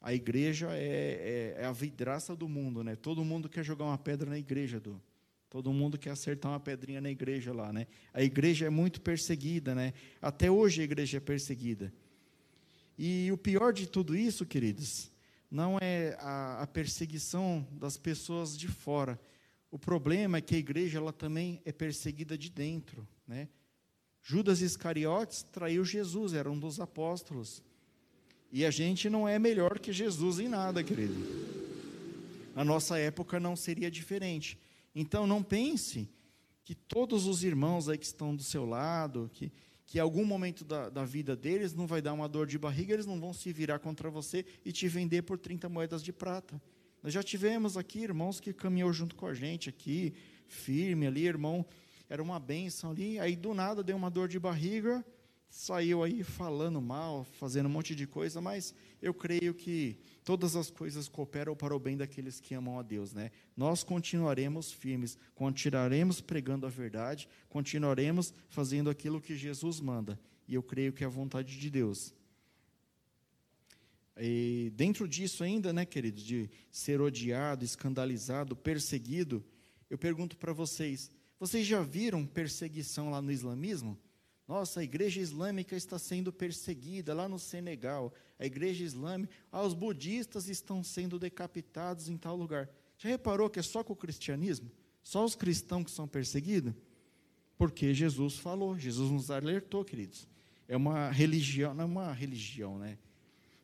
[0.00, 2.94] A igreja é, é, é, a vidraça do mundo, né?
[2.94, 5.00] Todo mundo quer jogar uma pedra na igreja, do.
[5.54, 7.86] Todo mundo quer acertar uma pedrinha na igreja lá, né?
[8.12, 9.94] A igreja é muito perseguida, né?
[10.20, 11.94] Até hoje a igreja é perseguida.
[12.98, 15.12] E o pior de tudo isso, queridos,
[15.48, 19.16] não é a, a perseguição das pessoas de fora,
[19.70, 23.48] o problema é que a igreja ela também é perseguida de dentro, né?
[24.24, 27.62] Judas Iscariotes traiu Jesus, era um dos apóstolos.
[28.50, 31.14] E a gente não é melhor que Jesus em nada, querido.
[32.56, 34.58] Na nossa época não seria diferente.
[34.94, 36.08] Então não pense
[36.64, 39.52] que todos os irmãos aí que estão do seu lado, que,
[39.86, 43.06] que algum momento da, da vida deles não vai dar uma dor de barriga, eles
[43.06, 46.60] não vão se virar contra você e te vender por 30 moedas de prata.
[47.02, 50.14] Nós já tivemos aqui irmãos que caminhou junto com a gente aqui,
[50.46, 51.66] firme ali, irmão
[52.08, 55.04] era uma benção ali, aí do nada deu uma dor de barriga,
[55.54, 60.68] saiu aí falando mal, fazendo um monte de coisa, mas eu creio que todas as
[60.68, 63.30] coisas cooperam para o bem daqueles que amam a Deus, né?
[63.56, 70.62] Nós continuaremos firmes, continuaremos pregando a verdade, continuaremos fazendo aquilo que Jesus manda, e eu
[70.62, 72.12] creio que é a vontade de Deus.
[74.18, 79.42] E dentro disso ainda, né, queridos, de ser odiado, escandalizado, perseguido,
[79.88, 83.96] eu pergunto para vocês, vocês já viram perseguição lá no islamismo?
[84.46, 88.12] Nossa, a igreja islâmica está sendo perseguida lá no Senegal.
[88.38, 92.68] A igreja islâmica, ah, os budistas estão sendo decapitados em tal lugar.
[92.98, 94.70] Já reparou que é só com o cristianismo?
[95.02, 96.74] Só os cristãos que são perseguidos?
[97.56, 100.28] Porque Jesus falou, Jesus nos alertou, queridos.
[100.68, 102.98] É uma religião, não é uma religião, né?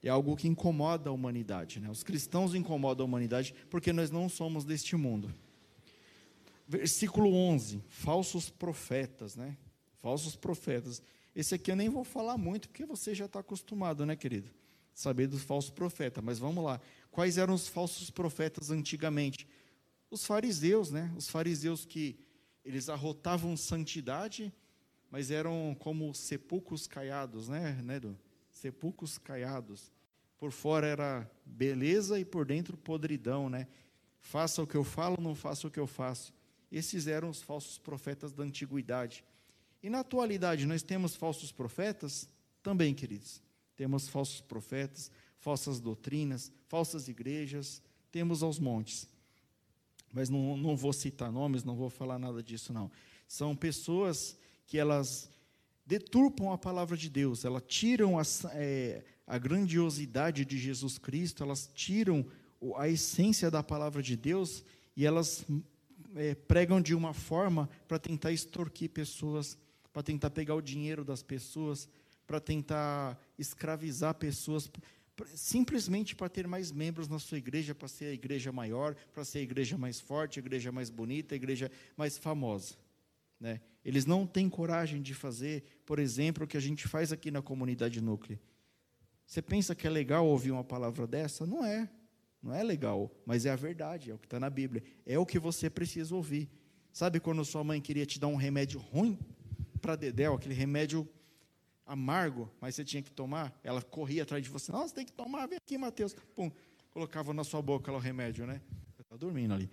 [0.02, 1.78] É algo que incomoda a humanidade.
[1.78, 1.90] Né?
[1.90, 5.32] Os cristãos incomodam a humanidade porque nós não somos deste mundo.
[6.66, 9.56] Versículo 11: falsos profetas, né?
[10.00, 11.02] Falsos profetas.
[11.34, 14.50] Esse aqui eu nem vou falar muito, porque você já está acostumado, né, querido?
[14.92, 16.22] Saber dos falsos profetas.
[16.22, 16.80] Mas vamos lá.
[17.10, 19.46] Quais eram os falsos profetas antigamente?
[20.10, 21.12] Os fariseus, né?
[21.16, 22.18] Os fariseus que
[22.64, 24.52] eles arrotavam santidade,
[25.10, 28.00] mas eram como sepulcros caiados, né, né
[28.50, 29.90] Sepulcros caiados.
[30.38, 33.66] Por fora era beleza e por dentro podridão, né?
[34.20, 36.32] Faça o que eu falo, não faça o que eu faço.
[36.70, 39.24] Esses eram os falsos profetas da antiguidade.
[39.82, 42.28] E na atualidade, nós temos falsos profetas?
[42.62, 43.40] Também, queridos.
[43.76, 49.08] Temos falsos profetas, falsas doutrinas, falsas igrejas, temos aos montes.
[50.12, 52.90] Mas não, não vou citar nomes, não vou falar nada disso, não.
[53.26, 55.30] São pessoas que elas
[55.86, 61.68] deturpam a palavra de Deus, elas tiram a, é, a grandiosidade de Jesus Cristo, elas
[61.74, 62.26] tiram
[62.76, 64.64] a essência da palavra de Deus
[64.96, 65.44] e elas
[66.14, 69.56] é, pregam de uma forma para tentar extorquir pessoas
[69.92, 71.88] para tentar pegar o dinheiro das pessoas,
[72.26, 74.70] para tentar escravizar pessoas,
[75.34, 79.38] simplesmente para ter mais membros na sua igreja, para ser a igreja maior, para ser
[79.38, 82.74] a igreja mais forte, a igreja mais bonita, a igreja mais famosa.
[83.38, 83.60] Né?
[83.84, 87.42] Eles não têm coragem de fazer, por exemplo, o que a gente faz aqui na
[87.42, 88.40] comunidade núclea.
[89.26, 91.46] Você pensa que é legal ouvir uma palavra dessa?
[91.46, 91.88] Não é.
[92.42, 94.82] Não é legal, mas é a verdade, é o que está na Bíblia.
[95.04, 96.50] É o que você precisa ouvir.
[96.92, 99.18] Sabe quando sua mãe queria te dar um remédio ruim?
[99.90, 101.08] Para Dedéu, aquele remédio
[101.84, 104.70] amargo, mas você tinha que tomar, ela corria atrás de você.
[104.70, 106.14] Nossa, tem que tomar, vem aqui, Mateus.
[106.34, 106.50] Pum,
[106.90, 108.60] colocava na sua boca o remédio, né?
[109.00, 109.68] Está dormindo ali.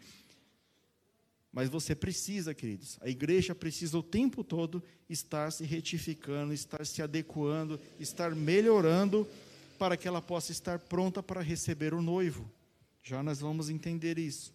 [1.51, 7.01] Mas você precisa, queridos, a igreja precisa o tempo todo estar se retificando, estar se
[7.03, 9.27] adequando, estar melhorando
[9.77, 12.49] para que ela possa estar pronta para receber o noivo.
[13.03, 14.51] Já nós vamos entender isso.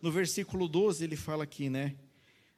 [0.00, 1.94] No versículo 12 ele fala aqui, né?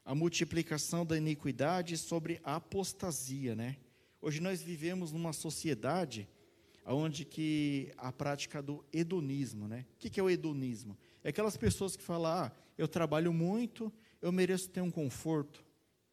[0.04, 3.76] A multiplicação da iniquidade sobre a apostasia, né?
[4.20, 6.28] Hoje nós vivemos numa sociedade
[6.84, 9.86] onde que a prática do hedonismo, né?
[9.94, 10.98] O que é o hedonismo?
[11.22, 15.64] É aquelas pessoas que falam, ah, eu trabalho muito, eu mereço ter um conforto.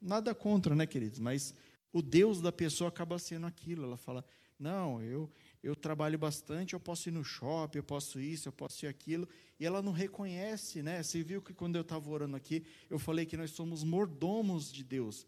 [0.02, 1.20] Nada contra, né, queridos?
[1.20, 1.54] Mas
[1.92, 3.84] o Deus da pessoa acaba sendo aquilo.
[3.84, 4.24] Ela fala,
[4.60, 5.30] não, eu,
[5.62, 9.28] eu trabalho bastante, eu posso ir no shopping, eu posso isso, eu posso ir aquilo,
[9.60, 11.04] e ela não reconhece, né?
[11.04, 14.84] Você viu que quando eu estava orando aqui, eu falei que nós somos mordomos de
[14.84, 15.28] Deus.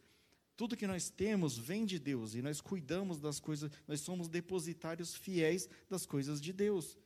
[0.56, 5.16] Tudo que nós temos vem de Deus, e nós cuidamos das coisas, nós somos depositários
[5.16, 6.98] fiéis das coisas de Deus.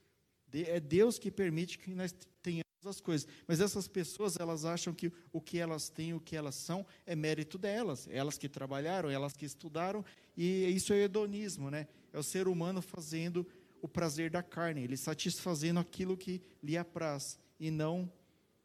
[0.54, 3.28] É Deus que permite que nós tenhamos as coisas.
[3.48, 7.16] Mas essas pessoas, elas acham que o que elas têm, o que elas são, é
[7.16, 8.08] mérito delas.
[8.12, 10.06] Elas que trabalharam, elas que estudaram,
[10.38, 11.88] e isso é hedonismo, né?
[12.16, 13.46] É o ser humano fazendo
[13.82, 18.10] o prazer da carne, ele satisfazendo aquilo que lhe apraz e não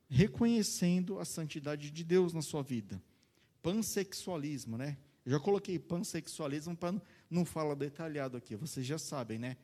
[0.09, 3.03] reconhecendo a santidade de Deus na sua vida.
[3.61, 4.97] Pansexualismo, né?
[5.27, 9.57] Já coloquei pansexualismo para não falar detalhado aqui, vocês já sabem, né?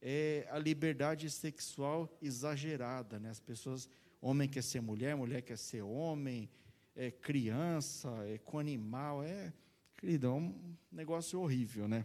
[0.00, 3.30] É a liberdade sexual exagerada, né?
[3.30, 3.88] As pessoas,
[4.20, 6.50] homem quer ser mulher, mulher quer ser homem,
[6.94, 9.54] é criança, é com animal, é,
[9.96, 12.04] querido, é um negócio horrível, né?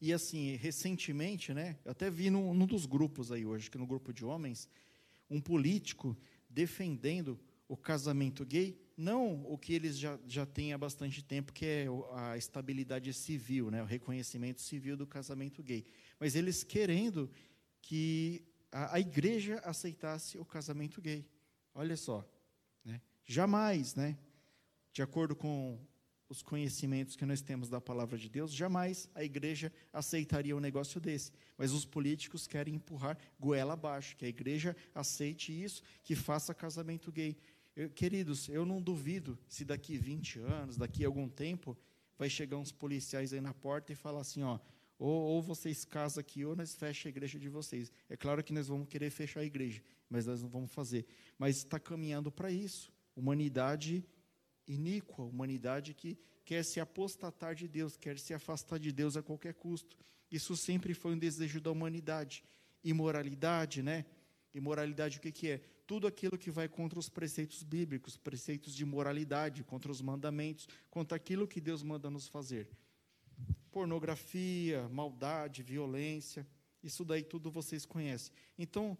[0.00, 3.86] E assim, recentemente, né, eu até vi num, num dos grupos aí hoje, que no
[3.86, 4.66] grupo de homens,
[5.28, 6.16] um político
[6.48, 11.66] defendendo o casamento gay, não o que eles já, já têm há bastante tempo, que
[11.66, 15.84] é a estabilidade civil, né, o reconhecimento civil do casamento gay,
[16.18, 17.30] mas eles querendo
[17.82, 21.26] que a, a igreja aceitasse o casamento gay.
[21.74, 22.26] Olha só,
[22.84, 24.18] né, jamais, né,
[24.92, 25.78] de acordo com
[26.30, 31.00] os conhecimentos que nós temos da palavra de Deus, jamais a igreja aceitaria um negócio
[31.00, 31.32] desse.
[31.58, 37.10] Mas os políticos querem empurrar goela abaixo, que a igreja aceite isso, que faça casamento
[37.10, 37.36] gay.
[37.74, 41.76] Eu, queridos, eu não duvido se daqui 20 anos, daqui algum tempo,
[42.16, 44.60] vai chegar uns policiais aí na porta e falar assim, ó,
[45.00, 47.90] ou, ou vocês casam aqui, ou nós fechamos a igreja de vocês.
[48.08, 51.06] É claro que nós vamos querer fechar a igreja, mas nós não vamos fazer.
[51.36, 52.92] Mas está caminhando para isso.
[53.16, 54.04] Humanidade
[54.66, 59.54] iníqua, humanidade que quer se apostatar de Deus, quer se afastar de Deus a qualquer
[59.54, 59.96] custo.
[60.30, 62.44] Isso sempre foi um desejo da humanidade.
[62.82, 64.04] Imoralidade, né?
[64.54, 65.60] Imoralidade o que, que é?
[65.86, 71.16] Tudo aquilo que vai contra os preceitos bíblicos, preceitos de moralidade, contra os mandamentos, contra
[71.16, 72.68] aquilo que Deus manda nos fazer
[73.70, 76.46] pornografia, maldade, violência,
[76.82, 78.32] isso daí tudo vocês conhecem.
[78.58, 78.98] Então,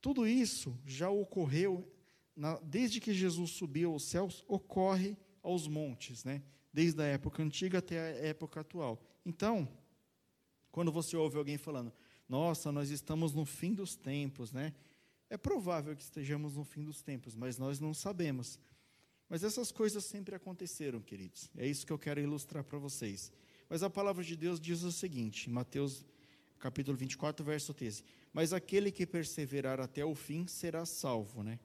[0.00, 1.90] tudo isso já ocorreu
[2.38, 6.40] na, desde que Jesus subiu aos céus, ocorre aos montes, né?
[6.72, 9.02] Desde a época antiga até a época atual.
[9.26, 9.68] Então,
[10.70, 11.92] quando você ouve alguém falando,
[12.28, 14.72] nossa, nós estamos no fim dos tempos, né?
[15.28, 18.58] É provável que estejamos no fim dos tempos, mas nós não sabemos.
[19.28, 21.50] Mas essas coisas sempre aconteceram, queridos.
[21.56, 23.32] É isso que eu quero ilustrar para vocês.
[23.68, 26.06] Mas a palavra de Deus diz o seguinte, em Mateus
[26.60, 31.58] capítulo 24, verso 13: Mas aquele que perseverar até o fim será salvo, né?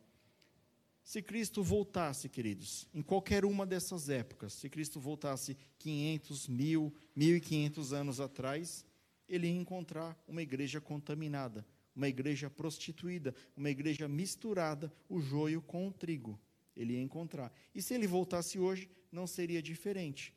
[1.04, 7.94] Se Cristo voltasse, queridos, em qualquer uma dessas épocas, se Cristo voltasse 500, mil, 1500
[7.94, 8.86] anos atrás,
[9.28, 15.88] ele ia encontrar uma igreja contaminada, uma igreja prostituída, uma igreja misturada, o joio com
[15.88, 16.40] o trigo.
[16.76, 17.52] Ele ia encontrar.
[17.76, 20.34] E se ele voltasse hoje, não seria diferente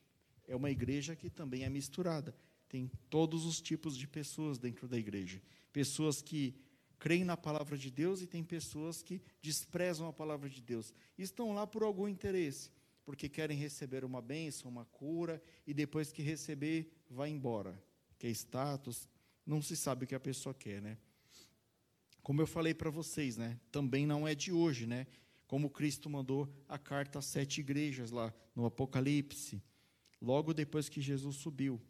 [0.47, 2.35] é uma igreja que também é misturada.
[2.69, 5.43] Tem todos os tipos de pessoas dentro da igreja.
[5.73, 6.55] Pessoas que
[6.99, 10.93] creem na palavra de Deus e tem pessoas que desprezam a palavra de Deus.
[11.17, 12.71] Estão lá por algum interesse,
[13.05, 17.81] porque querem receber uma bênção, uma cura, e depois que receber, vai embora.
[18.19, 19.09] Quer status,
[19.45, 20.99] não se sabe o que a pessoa quer, né?
[22.23, 23.61] Como eu falei para vocês, né?
[23.71, 25.07] Também não é de hoje, né?
[25.47, 29.63] Como Cristo mandou a carta às sete igrejas lá no Apocalipse
[30.21, 31.81] logo depois que Jesus subiu.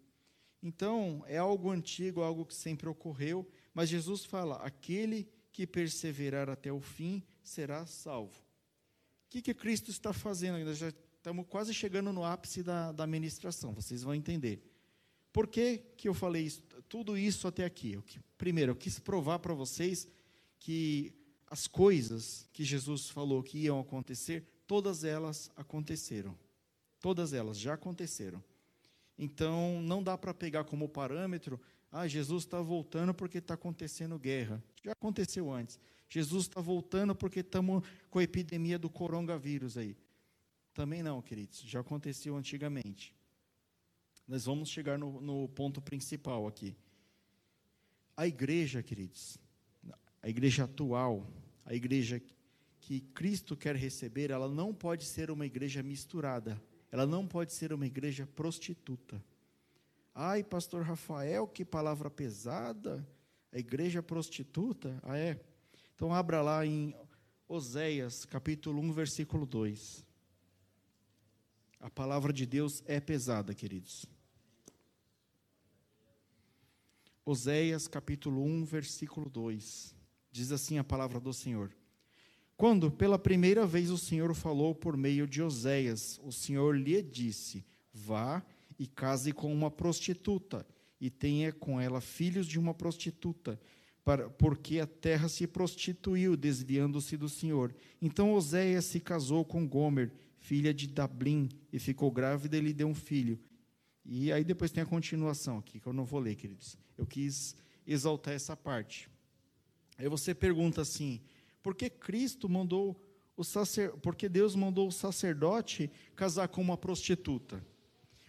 [0.63, 6.73] Então, é algo antigo, algo que sempre ocorreu, mas Jesus fala: aquele que perseverar até
[6.73, 8.41] o fim será salvo.
[9.27, 10.65] O que, que Cristo está fazendo?
[10.65, 14.63] Nós já estamos quase chegando no ápice da, da ministração, vocês vão entender.
[15.31, 17.93] Por que, que eu falei isso, tudo isso até aqui?
[17.93, 18.05] Eu,
[18.39, 20.09] primeiro, eu quis provar para vocês
[20.59, 21.13] que
[21.47, 26.35] as coisas que Jesus falou que iam acontecer, todas elas aconteceram.
[26.99, 28.43] Todas elas já aconteceram.
[29.19, 34.63] Então, não dá para pegar como parâmetro, ah, Jesus está voltando porque está acontecendo guerra.
[34.85, 35.79] Já aconteceu antes.
[36.09, 39.97] Jesus está voltando porque estamos com a epidemia do coronavírus aí.
[40.75, 43.15] Também não, queridos, já aconteceu antigamente.
[44.29, 46.77] Nós vamos chegar no, no ponto principal aqui.
[48.17, 49.39] A igreja, queridos,
[50.23, 51.27] a igreja atual,
[51.65, 52.21] a igreja
[52.81, 56.63] que Cristo quer receber, ela não pode ser uma igreja misturada.
[56.91, 59.23] Ela não pode ser uma igreja prostituta.
[60.19, 63.07] Ai, pastor Rafael, que palavra pesada.
[63.53, 64.99] A igreja prostituta?
[65.03, 65.39] Ah, é?
[65.95, 66.97] Então abra lá em
[67.47, 70.07] Oséias, capítulo 1, versículo 2.
[71.79, 74.07] A palavra de Deus é pesada, queridos.
[77.23, 79.95] Oséias, capítulo 1, versículo 2.
[80.33, 81.77] Diz assim a palavra do Senhor:
[82.57, 87.67] quando pela primeira vez o Senhor falou por meio de Oséias, o Senhor lhe disse:
[87.93, 88.43] Vá
[88.79, 90.67] e case com uma prostituta,
[91.01, 93.61] e tenha com ela filhos de uma prostituta,
[94.05, 97.75] para, porque a terra se prostituiu, desviando-se do Senhor.
[98.01, 102.89] Então Oséias se casou com Gomer, filha de Dablim, e ficou grávida e lhe deu
[102.89, 103.39] um filho.
[104.05, 106.79] E aí depois tem a continuação aqui, que eu não vou ler, queridos.
[106.97, 109.09] Eu quis exaltar essa parte.
[109.99, 111.21] Aí você pergunta assim
[111.67, 112.97] porque Cristo mandou
[113.37, 113.91] o sacer...
[113.95, 117.61] porque Deus mandou o sacerdote casar com uma prostituta.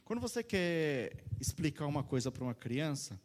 [0.07, 3.19] Quando você quer explicar uma coisa para uma criança,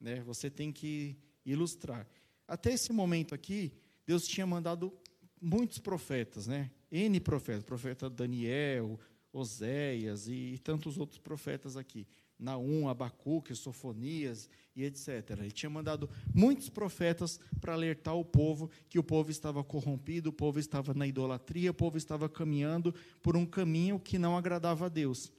[0.00, 2.08] né, você tem que ilustrar.
[2.48, 3.74] Até esse momento aqui,
[4.06, 4.90] Deus tinha mandado
[5.38, 6.70] muitos profetas, né?
[6.90, 8.98] N profetas, profeta Daniel,
[9.30, 12.06] Oséias e, e tantos outros profetas aqui.
[12.38, 15.32] Naum, Abacuque, Sofonias e etc.
[15.32, 20.32] Ele tinha mandado muitos profetas para alertar o povo que o povo estava corrompido, o
[20.32, 24.88] povo estava na idolatria, o povo estava caminhando por um caminho que não agradava a
[24.88, 25.30] Deus.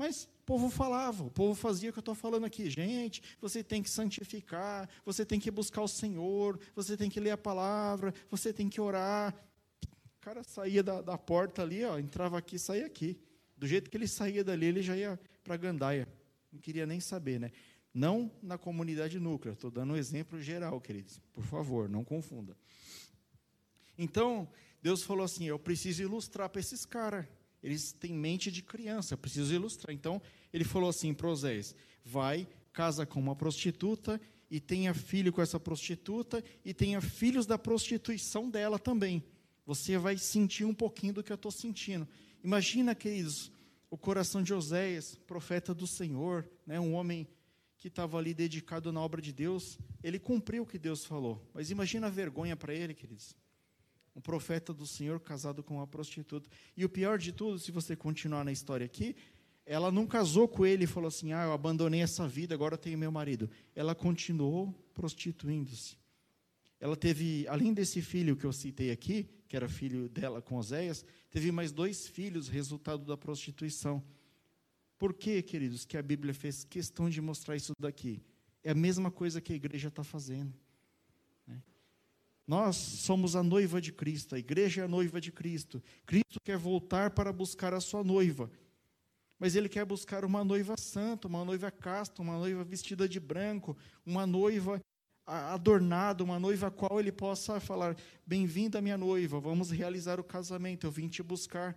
[0.00, 2.70] Mas o povo falava, o povo fazia o que eu estou falando aqui.
[2.70, 7.32] Gente, você tem que santificar, você tem que buscar o Senhor, você tem que ler
[7.32, 9.34] a palavra, você tem que orar.
[10.16, 13.20] O cara saía da, da porta ali, ó, entrava aqui saía aqui.
[13.58, 16.08] Do jeito que ele saía dali, ele já ia para a gandaia.
[16.50, 17.52] Não queria nem saber, né?
[17.92, 21.20] Não na comunidade núclea, estou dando um exemplo geral, queridos.
[21.30, 22.56] Por favor, não confunda.
[23.98, 24.48] Então,
[24.80, 27.26] Deus falou assim: eu preciso ilustrar para esses caras.
[27.62, 29.94] Eles têm mente de criança, preciso ilustrar.
[29.94, 30.20] Então,
[30.52, 35.60] ele falou assim para Oséias: vai, casa com uma prostituta e tenha filho com essa
[35.60, 39.22] prostituta e tenha filhos da prostituição dela também.
[39.66, 42.08] Você vai sentir um pouquinho do que eu estou sentindo.
[42.42, 43.52] Imagina, queridos,
[43.90, 47.28] o coração de Oséias, profeta do Senhor, né, um homem
[47.76, 51.48] que estava ali dedicado na obra de Deus, ele cumpriu o que Deus falou.
[51.54, 53.34] Mas imagina a vergonha para ele, queridos.
[54.14, 56.48] Um profeta do Senhor casado com uma prostituta.
[56.76, 59.14] E o pior de tudo, se você continuar na história aqui,
[59.64, 62.98] ela não casou com ele e falou assim: Ah, eu abandonei essa vida, agora tenho
[62.98, 63.48] meu marido.
[63.74, 65.96] Ela continuou prostituindo-se.
[66.80, 71.04] Ela teve, além desse filho que eu citei aqui, que era filho dela com Oséias,
[71.28, 74.02] teve mais dois filhos, resultado da prostituição.
[74.98, 78.22] Por que, queridos, que a Bíblia fez questão de mostrar isso daqui?
[78.62, 80.54] É a mesma coisa que a igreja está fazendo.
[82.50, 85.80] Nós somos a noiva de Cristo, a igreja é a noiva de Cristo.
[86.04, 88.50] Cristo quer voltar para buscar a sua noiva
[89.40, 93.74] mas ele quer buscar uma noiva santa, uma noiva casta, uma noiva vestida de branco,
[94.04, 94.78] uma noiva
[95.26, 97.96] adornada, uma noiva a qual ele possa falar:
[98.26, 101.74] Bem-vinda, minha noiva, vamos realizar o casamento, eu vim te buscar.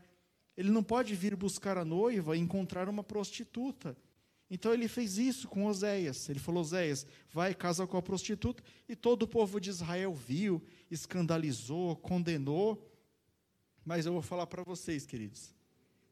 [0.58, 3.96] Ele não pode vir buscar a noiva e encontrar uma prostituta.
[4.50, 6.30] Então ele fez isso com Oséias.
[6.30, 8.64] Ele falou: Oséias, vai casa com a prostituta.
[8.88, 12.90] E todo o povo de Israel viu, escandalizou, condenou.
[13.86, 15.54] Mas eu vou falar para vocês, queridos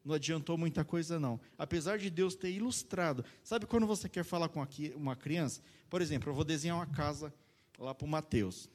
[0.04, 1.40] não adiantou muita coisa, não.
[1.56, 3.24] Apesar de Deus ter ilustrado.
[3.42, 4.64] Sabe quando você quer falar com
[4.96, 5.62] uma criança?
[5.88, 7.32] Por exemplo, eu vou desenhar uma casa
[7.78, 8.68] lá para o Mateus.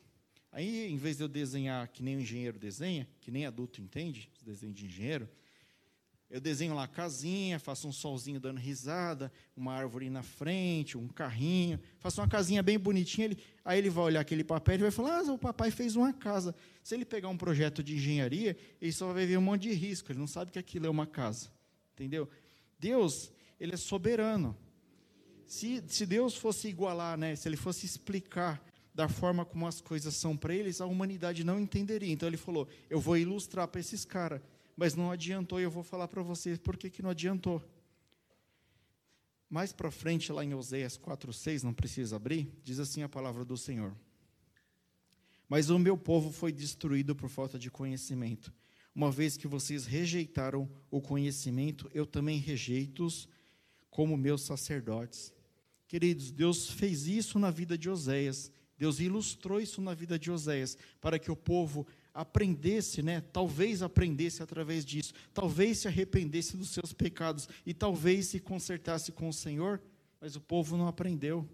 [0.51, 4.31] Aí, em vez de eu desenhar que nem o engenheiro desenha, que nem adulto entende,
[4.43, 5.29] desenho de engenheiro,
[6.29, 11.07] eu desenho lá a casinha, faço um solzinho dando risada, uma árvore na frente, um
[11.07, 13.25] carrinho, faço uma casinha bem bonitinha.
[13.25, 16.11] Ele, aí ele vai olhar aquele papel e vai falar: Ah, o papai fez uma
[16.11, 16.53] casa.
[16.83, 20.11] Se ele pegar um projeto de engenharia, ele só vai ver um monte de risco,
[20.11, 21.49] ele não sabe que aquilo é uma casa.
[21.93, 22.29] Entendeu?
[22.77, 24.55] Deus, ele é soberano.
[25.45, 28.61] Se, se Deus fosse igualar, né, se ele fosse explicar
[28.93, 32.11] da forma como as coisas são para eles, a humanidade não entenderia.
[32.11, 34.41] Então ele falou: Eu vou ilustrar para esses caras
[34.77, 37.67] mas não adiantou, e eu vou falar para vocês por que, que não adiantou.
[39.49, 43.57] Mais para frente, lá em Oséias 4,6, não precisa abrir, diz assim a palavra do
[43.57, 43.97] Senhor.
[45.49, 48.53] Mas o meu povo foi destruído por falta de conhecimento.
[48.93, 53.27] Uma vez que vocês rejeitaram o conhecimento, eu também rejeito-os
[53.89, 55.33] como meus sacerdotes.
[55.87, 58.51] Queridos, Deus fez isso na vida de Oséias.
[58.77, 63.21] Deus ilustrou isso na vida de Oséias, para que o povo aprendesse, né?
[63.21, 69.29] Talvez aprendesse através disso, talvez se arrependesse dos seus pecados e talvez se consertasse com
[69.29, 69.79] o Senhor,
[70.19, 71.47] mas o povo não aprendeu.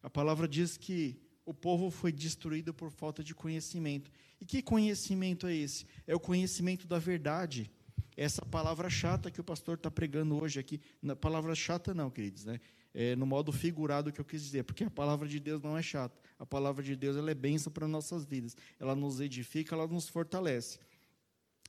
[0.00, 4.08] A palavra diz que o povo foi destruído por falta de conhecimento.
[4.40, 5.84] E que conhecimento é esse?
[6.06, 7.68] É o conhecimento da verdade.
[8.16, 12.44] Essa palavra chata que o pastor está pregando hoje aqui, na palavra chata não, queridos,
[12.44, 12.60] né?
[12.98, 15.82] É, no modo figurado que eu quis dizer, porque a palavra de Deus não é
[15.82, 16.18] chata.
[16.38, 18.56] A palavra de Deus ela é bênção para nossas vidas.
[18.80, 20.78] Ela nos edifica, ela nos fortalece.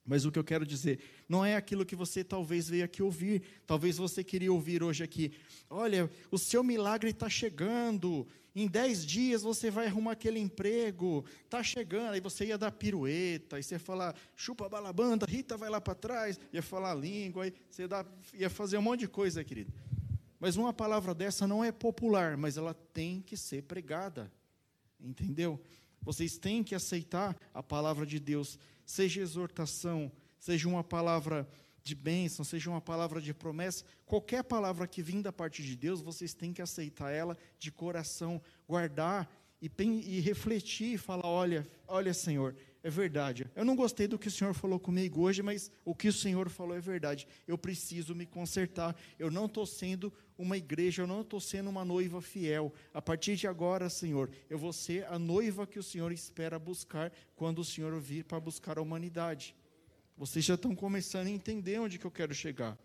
[0.05, 3.41] Mas o que eu quero dizer, não é aquilo que você talvez veio aqui ouvir.
[3.65, 5.33] Talvez você queria ouvir hoje aqui.
[5.69, 8.25] Olha, o seu milagre está chegando.
[8.55, 11.25] Em dez dias você vai arrumar aquele emprego.
[11.43, 12.13] Está chegando.
[12.13, 13.57] Aí você ia dar pirueta.
[13.57, 16.39] Aí você ia falar, chupa balabanda, Rita vai lá para trás.
[16.53, 17.43] Ia falar língua.
[17.43, 17.83] Aí você
[18.33, 19.73] ia fazer um monte de coisa, querido.
[20.39, 24.31] Mas uma palavra dessa não é popular, mas ela tem que ser pregada.
[24.99, 25.61] Entendeu?
[26.01, 31.47] Vocês têm que aceitar a palavra de Deus, seja exortação, seja uma palavra
[31.83, 36.01] de bênção, seja uma palavra de promessa, qualquer palavra que vim da parte de Deus,
[36.01, 39.29] vocês têm que aceitar ela de coração, guardar
[39.61, 42.55] e, e refletir e falar: olha, olha, Senhor,
[42.87, 43.45] é verdade.
[43.53, 46.47] Eu não gostei do que o Senhor falou comigo hoje, mas o que o Senhor
[46.49, 47.27] falou é verdade.
[47.45, 48.95] Eu preciso me consertar.
[49.19, 52.73] Eu não estou sendo uma igreja, eu não estou sendo uma noiva fiel.
[52.93, 57.11] A partir de agora, Senhor, eu vou ser a noiva que o Senhor espera buscar
[57.35, 59.53] quando o Senhor vir para buscar a humanidade.
[60.15, 62.77] Vocês já estão começando a entender onde que eu quero chegar.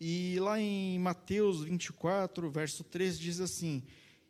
[0.00, 3.82] E lá em Mateus 24, verso 13, diz assim: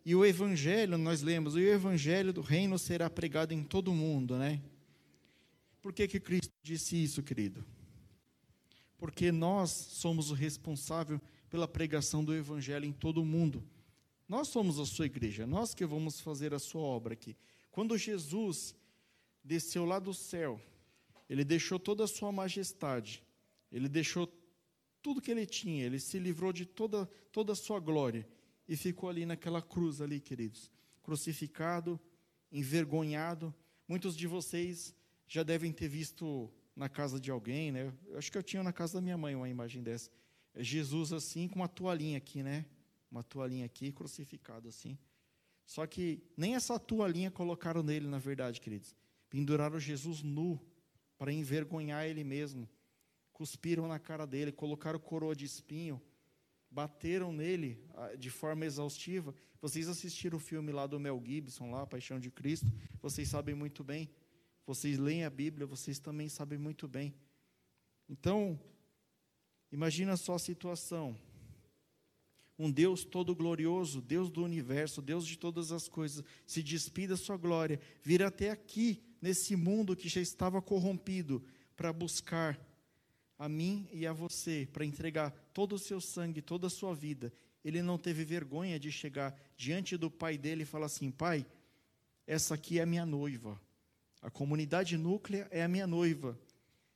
[0.05, 4.37] e o evangelho, nós lemos, o evangelho do reino será pregado em todo o mundo,
[4.37, 4.61] né?
[5.81, 7.65] Por que, que Cristo disse isso, querido?
[8.99, 13.65] Porque nós somos o responsável pela pregação do evangelho em todo o mundo.
[14.29, 17.35] Nós somos a sua igreja, nós que vamos fazer a sua obra aqui.
[17.71, 18.75] Quando Jesus
[19.43, 20.61] desceu lá do céu,
[21.31, 23.23] ele deixou toda a sua majestade,
[23.73, 24.31] ele deixou
[25.03, 28.27] tudo que ele tinha, ele se livrou de toda, toda a sua glória
[28.69, 30.71] e ficou ali naquela cruz ali, queridos,
[31.03, 32.01] crucificado,
[32.51, 33.55] envergonhado.
[33.87, 34.95] Muitos de vocês
[35.27, 37.93] já devem ter visto na casa de alguém, né?
[38.07, 40.11] Eu acho que eu tinha na casa da minha mãe uma imagem dessa.
[40.55, 42.65] É Jesus assim com uma toalhinha aqui, né?
[43.11, 44.99] Uma toalhinha aqui crucificado assim.
[45.67, 48.95] Só que nem essa toalhinha colocaram nele, na verdade, queridos.
[49.31, 50.61] Penduraram Jesus nu
[51.19, 52.69] para envergonhar ele mesmo.
[53.33, 56.01] Cuspiram na cara dele, colocaram coroa de espinho,
[56.75, 59.33] bateram nele ah, de forma exaustiva.
[59.63, 62.67] Vocês assistiram o filme lá do Mel Gibson, lá, Paixão de Cristo,
[63.01, 64.11] vocês sabem muito bem.
[64.67, 67.15] Vocês leem a Bíblia, vocês também sabem muito bem.
[68.09, 68.59] Então,
[69.71, 71.17] imagina só a situação.
[72.59, 77.17] Um Deus todo glorioso, Deus do universo, Deus de todas as coisas, se despida da
[77.17, 81.45] sua glória, vir até aqui, nesse mundo que já estava corrompido,
[81.77, 82.59] para buscar
[83.39, 87.33] a mim e a você, para entregar todo o seu sangue, toda a sua vida.
[87.65, 91.47] Ele não teve vergonha de chegar diante do pai dele e falar assim: Pai,
[92.27, 93.61] essa aqui é a minha noiva.
[94.21, 96.39] A comunidade núclea é a minha noiva.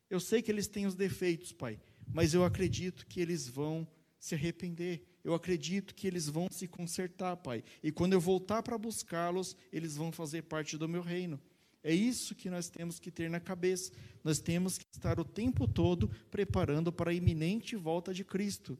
[0.09, 1.80] Eu sei que eles têm os defeitos, Pai,
[2.12, 3.86] mas eu acredito que eles vão
[4.18, 5.03] se arrepender.
[5.22, 7.62] Eu acredito que eles vão se consertar, Pai.
[7.82, 11.41] E quando eu voltar para buscá-los, eles vão fazer parte do meu reino.
[11.89, 13.91] É isso que nós temos que ter na cabeça.
[14.22, 18.78] Nós temos que estar o tempo todo preparando para a iminente volta de Cristo.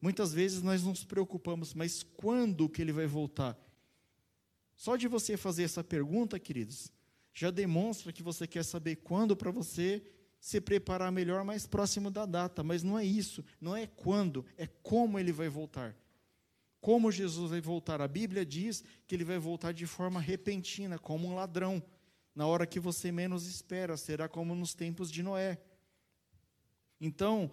[0.00, 3.58] Muitas vezes nós nos preocupamos, mas quando que ele vai voltar?
[4.76, 6.92] Só de você fazer essa pergunta, queridos,
[7.34, 10.00] já demonstra que você quer saber quando para você
[10.40, 14.68] se preparar melhor mais próximo da data, mas não é isso, não é quando, é
[14.68, 15.96] como ele vai voltar.
[16.80, 18.00] Como Jesus vai voltar?
[18.00, 21.82] A Bíblia diz que ele vai voltar de forma repentina, como um ladrão,
[22.34, 25.60] na hora que você menos espera, será como nos tempos de Noé.
[27.00, 27.50] Então,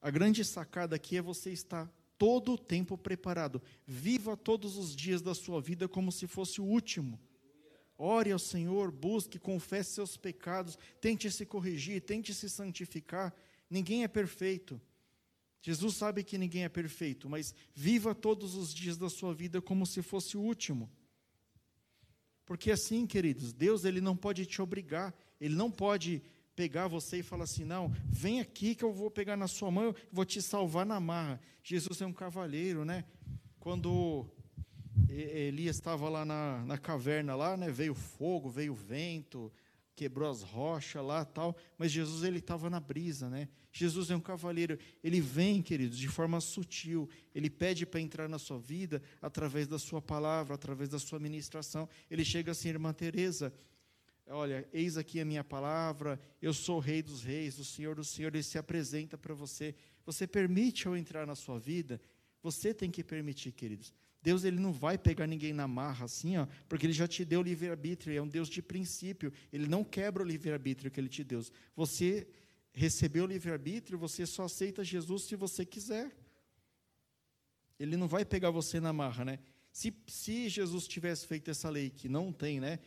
[0.00, 3.60] a grande sacada aqui é você estar todo o tempo preparado.
[3.86, 7.20] Viva todos os dias da sua vida como se fosse o último.
[7.98, 13.34] Ore ao Senhor, busque, confesse seus pecados, tente se corrigir, tente se santificar.
[13.68, 14.80] Ninguém é perfeito.
[15.60, 19.86] Jesus sabe que ninguém é perfeito, mas viva todos os dias da sua vida como
[19.86, 20.90] se fosse o último.
[22.52, 26.22] Porque assim, queridos, Deus ele não pode te obrigar, ele não pode
[26.54, 29.84] pegar você e falar assim: "Não, vem aqui que eu vou pegar na sua mão,
[29.84, 31.40] eu vou te salvar na marra".
[31.64, 33.06] Jesus é um cavaleiro, né?
[33.58, 34.26] Quando
[35.08, 37.70] Elias estava lá na, na caverna lá, né?
[37.70, 39.50] Veio fogo, veio vento,
[39.94, 41.56] quebrou as rochas lá, tal.
[41.76, 43.48] Mas Jesus ele estava na brisa, né?
[43.72, 44.78] Jesus é um cavaleiro.
[45.02, 47.08] Ele vem, queridos, de forma sutil.
[47.34, 51.88] Ele pede para entrar na sua vida através da sua palavra, através da sua ministração.
[52.10, 53.52] Ele chega assim, irmã Teresa.
[54.28, 56.20] Olha, eis aqui a minha palavra.
[56.40, 58.34] Eu sou o Rei dos Reis, o Senhor dos Senhores.
[58.34, 59.74] Ele se apresenta para você.
[60.04, 62.00] Você permite eu entrar na sua vida?
[62.42, 63.94] Você tem que permitir, queridos.
[64.22, 67.40] Deus ele não vai pegar ninguém na marra assim, ó, porque ele já te deu
[67.40, 69.32] o livre-arbítrio, é um Deus de princípio.
[69.52, 71.44] Ele não quebra o livre-arbítrio que ele te deu.
[71.74, 72.28] Você
[72.72, 76.16] recebeu o livre-arbítrio, você só aceita Jesus se você quiser.
[77.78, 79.38] Ele não vai pegar você na marra, né?
[79.72, 82.78] Se, se Jesus tivesse feito essa lei, que não tem, né?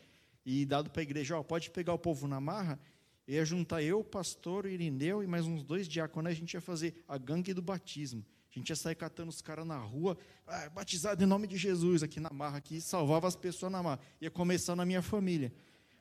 [0.46, 2.80] E dado para a igreja, ó, pode pegar o povo na marra,
[3.28, 6.62] ia juntar eu, o pastor, o Irineu e mais uns dois diáconos, a gente ia
[6.62, 8.24] fazer a gangue do batismo.
[8.56, 12.02] A gente ia sair catando os caras na rua, ah, batizado em nome de Jesus,
[12.02, 14.00] aqui na marra, aqui, salvava as pessoas na marra.
[14.22, 15.52] Ia começar na minha família.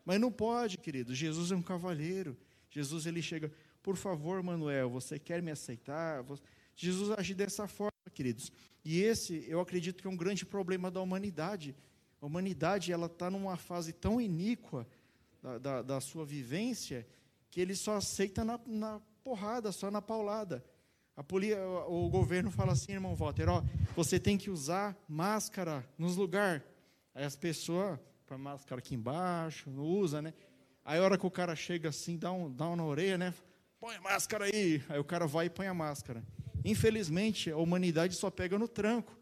[0.05, 1.13] Mas não pode, querido.
[1.13, 2.37] Jesus é um cavalheiro.
[2.71, 3.53] Jesus ele chega,
[3.83, 6.25] por favor, Manuel, você quer me aceitar?
[6.77, 8.53] Jesus age dessa forma, queridos.
[8.85, 11.75] E esse, eu acredito que é um grande problema da humanidade.
[12.21, 14.87] A humanidade ela está numa fase tão iníqua
[15.43, 17.07] da, da, da, sua vivência
[17.51, 20.65] que ele só aceita na, na porrada, só na paulada.
[21.17, 23.63] O governo fala assim, irmão Walter, ó,
[23.95, 26.63] você tem que usar máscara nos lugares.
[27.15, 30.35] Aí as pessoas, põe máscara aqui embaixo, não usa, né?
[30.85, 33.35] Aí a hora que o cara chega assim, dá um, dá um na orelha, né?
[33.79, 34.83] Põe a máscara aí.
[34.89, 36.23] Aí o cara vai e põe a máscara.
[36.65, 39.17] Infelizmente, a humanidade só pega no tranco.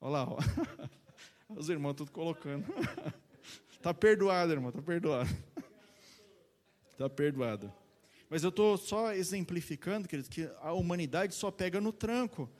[0.00, 0.38] Olha lá, ó.
[1.48, 2.66] Os irmãos tudo colocando.
[3.80, 5.30] Tá perdoado, irmão, tá perdoado.
[6.98, 7.72] Tá perdoado.
[8.28, 12.50] Mas eu estou só exemplificando, queridos, que a humanidade só pega no tranco.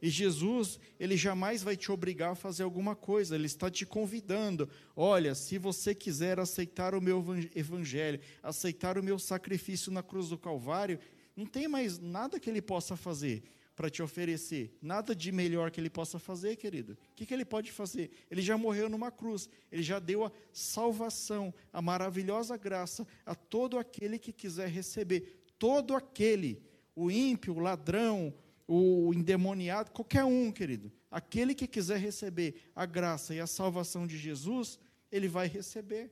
[0.00, 4.68] E Jesus, ele jamais vai te obrigar a fazer alguma coisa, ele está te convidando.
[4.94, 10.36] Olha, se você quiser aceitar o meu evangelho, aceitar o meu sacrifício na cruz do
[10.36, 10.98] Calvário,
[11.34, 13.42] não tem mais nada que ele possa fazer
[13.76, 14.76] para te oferecer.
[14.80, 16.94] Nada de melhor que ele possa fazer, querido.
[16.94, 18.10] O que, que ele pode fazer?
[18.30, 23.78] Ele já morreu numa cruz, ele já deu a salvação, a maravilhosa graça a todo
[23.78, 25.44] aquele que quiser receber.
[25.58, 26.62] Todo aquele,
[26.94, 28.34] o ímpio, o ladrão,
[28.66, 30.90] o endemoniado, qualquer um, querido.
[31.10, 34.78] Aquele que quiser receber a graça e a salvação de Jesus,
[35.12, 36.10] ele vai receber.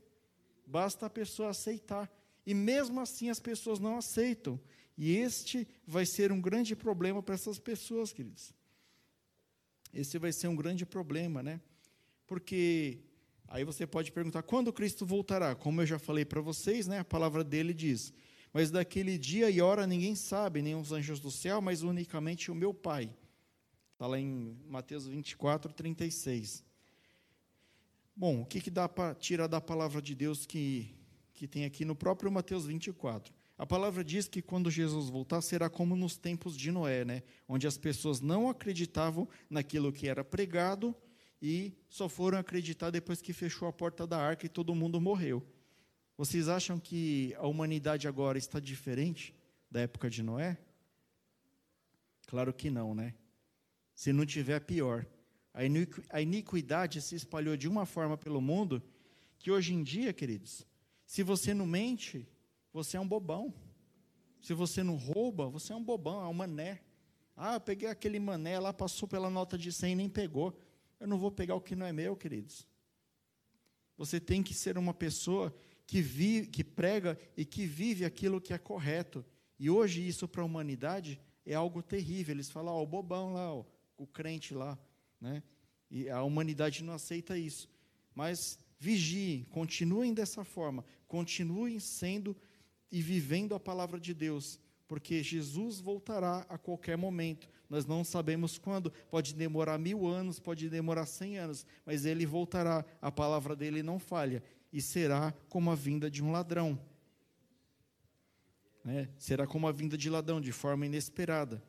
[0.67, 2.11] Basta a pessoa aceitar.
[2.47, 4.61] E mesmo assim as pessoas não aceitam.
[4.97, 8.55] E este vai ser um grande problema para essas pessoas, queridos.
[9.93, 11.61] Esse vai ser um grande problema, né?
[12.27, 12.99] Porque
[13.49, 15.55] aí você pode perguntar quando Cristo voltará?
[15.55, 16.99] Como eu já falei para vocês, né?
[17.01, 18.13] A palavra dele diz:
[18.53, 22.55] "Mas daquele dia e hora ninguém sabe, nem os anjos do céu, mas unicamente o
[22.55, 23.15] meu Pai."
[23.93, 26.65] Está lá em Mateus 24, 36.
[28.17, 30.95] Bom, o que, que dá para tirar da palavra de Deus que,
[31.33, 33.33] que tem aqui no próprio Mateus 24?
[33.57, 37.23] A palavra diz que quando Jesus voltar será como nos tempos de Noé, né?
[37.49, 40.95] onde as pessoas não acreditavam naquilo que era pregado
[41.41, 45.47] e só foram acreditar depois que fechou a porta da arca e todo mundo morreu.
[46.17, 49.35] Vocês acham que a humanidade agora está diferente
[49.71, 50.59] da época de Noé?
[52.27, 53.15] Claro que não, né?
[53.95, 55.07] Se não tiver, pior
[56.11, 58.83] a iniquidade se espalhou de uma forma pelo mundo
[59.39, 60.67] que hoje em dia, queridos,
[61.07, 62.27] se você não mente,
[62.75, 63.55] você é um bobão.
[64.43, 66.83] Se você não rouba, você é um bobão, é um mané.
[67.37, 70.59] Ah, eu peguei aquele mané lá, passou pela nota de 100 e nem pegou.
[70.99, 72.67] Eu não vou pegar o que não é meu, queridos.
[73.97, 75.55] Você tem que ser uma pessoa
[75.87, 79.25] que, vive, que prega e que vive aquilo que é correto.
[79.59, 82.35] E hoje isso para a humanidade é algo terrível.
[82.35, 83.65] Eles falam, ó, o bobão lá, ó,
[83.97, 84.77] o crente lá.
[85.21, 85.45] Né?
[85.89, 87.71] E a humanidade não aceita isso.
[88.15, 92.37] Mas vigiem, continuem dessa forma, continuem sendo
[92.95, 97.49] e vivendo a palavra de Deus, porque Jesus voltará a qualquer momento.
[97.69, 102.85] Nós não sabemos quando, pode demorar mil anos, pode demorar cem anos, mas ele voltará,
[103.03, 106.79] a palavra dele não falha, e será como a vinda de um ladrão.
[108.85, 109.09] Né?
[109.19, 111.61] Será como a vinda de ladrão, de forma inesperada.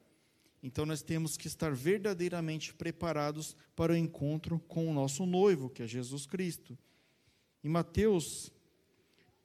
[0.62, 5.82] Então nós temos que estar verdadeiramente preparados para o encontro com o nosso noivo, que
[5.82, 6.78] é Jesus Cristo.
[7.64, 8.52] Em Mateus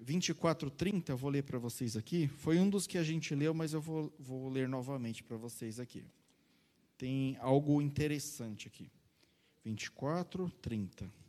[0.01, 2.27] 24, 30, eu vou ler para vocês aqui.
[2.27, 5.79] Foi um dos que a gente leu, mas eu vou, vou ler novamente para vocês
[5.79, 6.05] aqui.
[6.97, 8.91] Tem algo interessante aqui.
[9.63, 11.21] 24, 30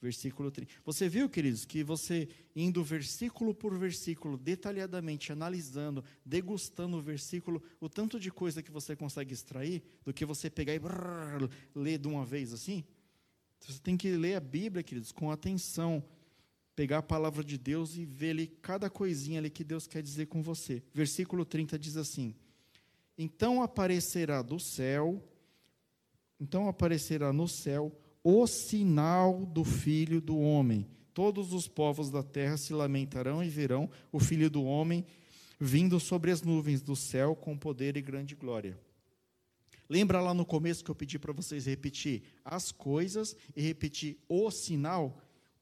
[0.00, 0.72] versículo 30.
[0.84, 7.88] Você viu, queridos, que você indo versículo por versículo, detalhadamente analisando, degustando o versículo, o
[7.88, 12.08] tanto de coisa que você consegue extrair do que você pegar e brrr, ler de
[12.08, 12.82] uma vez assim?
[13.60, 16.02] Você tem que ler a Bíblia, queridos, com atenção,
[16.80, 20.28] pegar a palavra de Deus e ver ali cada coisinha ali que Deus quer dizer
[20.28, 20.82] com você.
[20.94, 22.34] Versículo 30 diz assim:
[23.18, 25.22] Então aparecerá do céu,
[26.40, 30.88] então aparecerá no céu o sinal do Filho do Homem.
[31.12, 35.04] Todos os povos da terra se lamentarão e verão o Filho do Homem
[35.60, 38.80] vindo sobre as nuvens do céu com poder e grande glória.
[39.86, 44.50] Lembra lá no começo que eu pedi para vocês repetir as coisas e repetir o
[44.50, 45.20] sinal?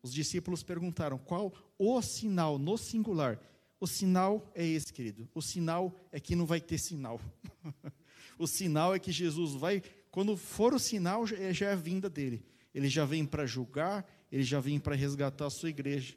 [0.08, 3.38] Os discípulos perguntaram qual o sinal no singular.
[3.78, 5.28] O sinal é esse, querido.
[5.34, 7.20] O sinal é que não vai ter sinal.
[8.38, 12.42] o sinal é que Jesus vai quando for o sinal, já é a vinda dele.
[12.74, 16.16] Ele já vem para julgar, ele já vem para resgatar a sua igreja.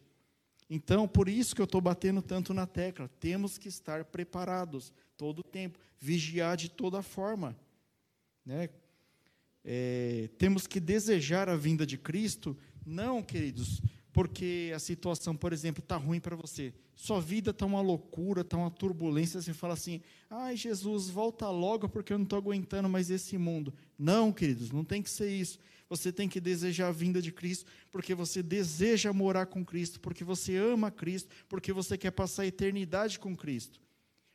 [0.70, 3.10] Então, por isso que eu estou batendo tanto na tecla.
[3.20, 7.56] Temos que estar preparados todo o tempo, vigiar de toda forma.
[8.46, 8.70] Né?
[9.64, 13.82] É, temos que desejar a vinda de Cristo, não, queridos,
[14.14, 16.74] porque a situação, por exemplo, está ruim para você.
[16.96, 19.42] Sua vida está uma loucura, está uma turbulência.
[19.42, 23.74] Você fala assim: ai, Jesus, volta logo porque eu não estou aguentando mais esse mundo.
[23.98, 25.58] Não, queridos, não tem que ser isso.
[25.90, 30.24] Você tem que desejar a vinda de Cristo, porque você deseja morar com Cristo, porque
[30.24, 33.82] você ama Cristo, porque você quer passar a eternidade com Cristo.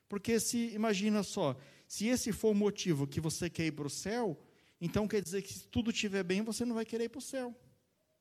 [0.09, 1.57] Porque se, imagina só,
[1.89, 4.39] se esse for o motivo que você quer ir para o céu,
[4.81, 7.23] então quer dizer que se tudo estiver bem, você não vai querer ir para o
[7.23, 7.55] céu.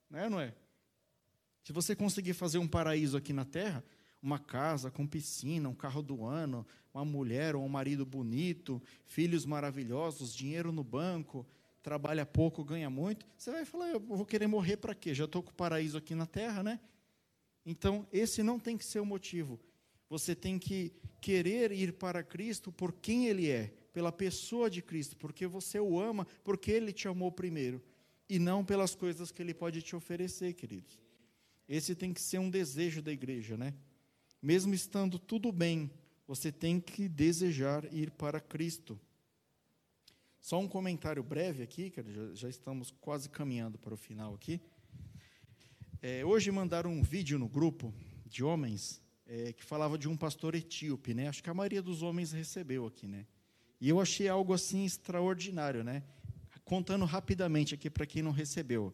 [0.09, 0.53] Não é, não é?
[1.63, 3.83] Se você conseguir fazer um paraíso aqui na terra,
[4.21, 9.45] uma casa com piscina, um carro do ano, uma mulher ou um marido bonito, filhos
[9.45, 11.45] maravilhosos, dinheiro no banco,
[11.81, 15.13] trabalha pouco, ganha muito, você vai falar, eu vou querer morrer para quê?
[15.13, 16.79] Já estou com o paraíso aqui na terra, né?
[17.63, 19.59] Então, esse não tem que ser o motivo.
[20.09, 25.15] Você tem que querer ir para Cristo por quem Ele é, pela pessoa de Cristo,
[25.17, 27.81] porque você o ama, porque Ele te amou primeiro,
[28.29, 30.99] e não pelas coisas que Ele pode te oferecer, queridos.
[31.67, 33.73] Esse tem que ser um desejo da igreja, né?
[34.41, 35.89] Mesmo estando tudo bem,
[36.27, 38.99] você tem que desejar ir para Cristo.
[40.39, 44.61] Só um comentário breve aqui, que já, já estamos quase caminhando para o final aqui.
[46.01, 47.91] É, hoje mandaram um vídeo no grupo
[48.27, 51.27] de homens é, que falava de um pastor etíope, né?
[51.27, 53.25] Acho que a maioria dos homens recebeu aqui, né?
[53.81, 56.03] E eu achei algo assim extraordinário, né?
[56.65, 58.93] Contando rapidamente aqui para quem não recebeu.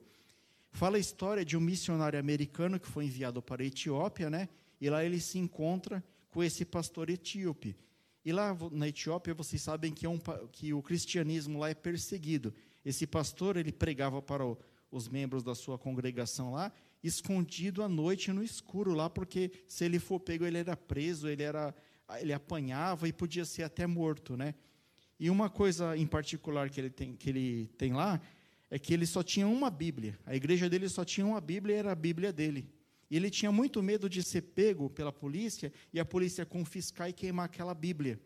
[0.72, 4.48] Fala a história de um missionário americano que foi enviado para a Etiópia, né?
[4.80, 7.76] E lá ele se encontra com esse pastor etíope.
[8.24, 10.20] E lá na Etiópia, vocês sabem que, é um,
[10.52, 12.54] que o cristianismo lá é perseguido.
[12.86, 14.58] Esse pastor, ele pregava para o,
[14.92, 16.72] os membros da sua congregação lá,
[17.04, 21.44] escondido à noite no escuro lá, porque se ele for pego, ele era preso, ele
[21.44, 21.74] era
[22.20, 24.54] ele apanhava e podia ser até morto, né?
[25.22, 28.20] E uma coisa em particular que ele tem, que ele tem lá
[28.72, 30.18] é que ele só tinha uma Bíblia.
[30.26, 32.68] A igreja dele só tinha uma Bíblia e era a Bíblia dele.
[33.08, 37.14] E ele tinha muito medo de ser pego pela polícia e a polícia confiscar e
[37.14, 38.20] queimar aquela Bíblia.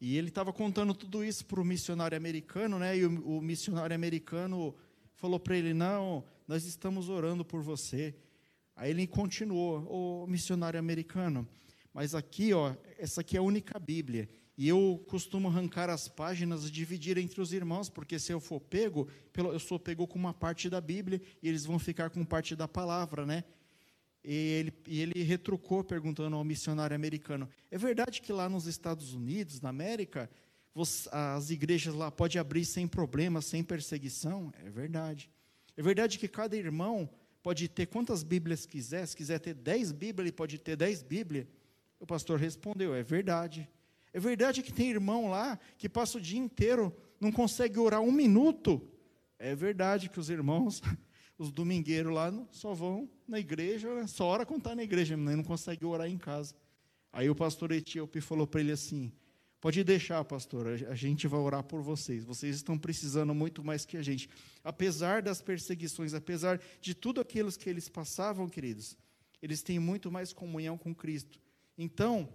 [0.00, 2.98] E ele estava contando tudo isso para o missionário americano, né?
[2.98, 4.74] E o, o missionário americano
[5.14, 8.16] falou para ele: Não, nós estamos orando por você.
[8.74, 11.46] Aí ele continuou: O missionário americano,
[11.94, 14.28] mas aqui, ó, essa aqui é a única Bíblia.
[14.58, 18.58] E eu costumo arrancar as páginas e dividir entre os irmãos, porque se eu for
[18.58, 22.56] pego, eu sou pego com uma parte da Bíblia e eles vão ficar com parte
[22.56, 23.44] da palavra, né?
[24.24, 29.12] E ele, e ele retrucou perguntando ao missionário americano: é verdade que lá nos Estados
[29.12, 30.30] Unidos, na América,
[31.12, 34.52] as igrejas lá podem abrir sem problema, sem perseguição?
[34.64, 35.30] É verdade.
[35.76, 37.08] É verdade que cada irmão
[37.42, 41.46] pode ter quantas Bíblias quiser, se quiser ter dez Bíblias, ele pode ter dez Bíblias.
[42.00, 43.68] O pastor respondeu: É verdade.
[44.16, 46.90] É verdade que tem irmão lá que passa o dia inteiro,
[47.20, 48.80] não consegue orar um minuto.
[49.38, 50.80] É verdade que os irmãos,
[51.36, 54.06] os domingueiros lá, só vão na igreja, né?
[54.06, 56.54] só ora quando está na igreja, não consegue orar em casa.
[57.12, 59.12] Aí o pastor Etíope falou para ele assim:
[59.60, 62.24] Pode deixar, pastor, a gente vai orar por vocês.
[62.24, 64.30] Vocês estão precisando muito mais que a gente.
[64.64, 68.96] Apesar das perseguições, apesar de tudo aquilo que eles passavam, queridos,
[69.42, 71.38] eles têm muito mais comunhão com Cristo.
[71.76, 72.32] Então,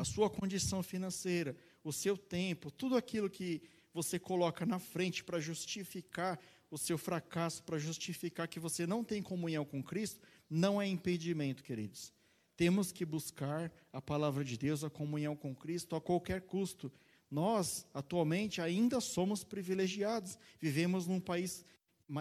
[0.00, 5.38] a sua condição financeira, o seu tempo, tudo aquilo que você coloca na frente para
[5.38, 6.40] justificar
[6.70, 11.62] o seu fracasso, para justificar que você não tem comunhão com Cristo, não é impedimento,
[11.62, 12.14] queridos.
[12.56, 16.90] Temos que buscar a palavra de Deus, a comunhão com Cristo a qualquer custo.
[17.30, 20.38] Nós, atualmente, ainda somos privilegiados.
[20.60, 21.64] Vivemos num país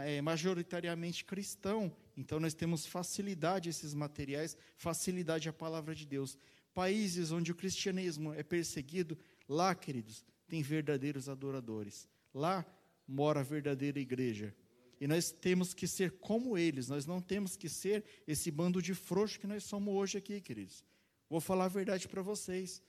[0.03, 6.37] é, majoritariamente cristão, então nós temos facilidade a esses materiais, facilidade à palavra de Deus.
[6.73, 9.17] Países onde o cristianismo é perseguido,
[9.47, 12.07] lá, queridos, tem verdadeiros adoradores.
[12.33, 12.65] Lá
[13.07, 14.55] mora a verdadeira igreja.
[14.99, 18.93] E nós temos que ser como eles, nós não temos que ser esse bando de
[18.93, 20.83] frouxo que nós somos hoje aqui, queridos.
[21.29, 22.83] Vou falar a verdade para vocês.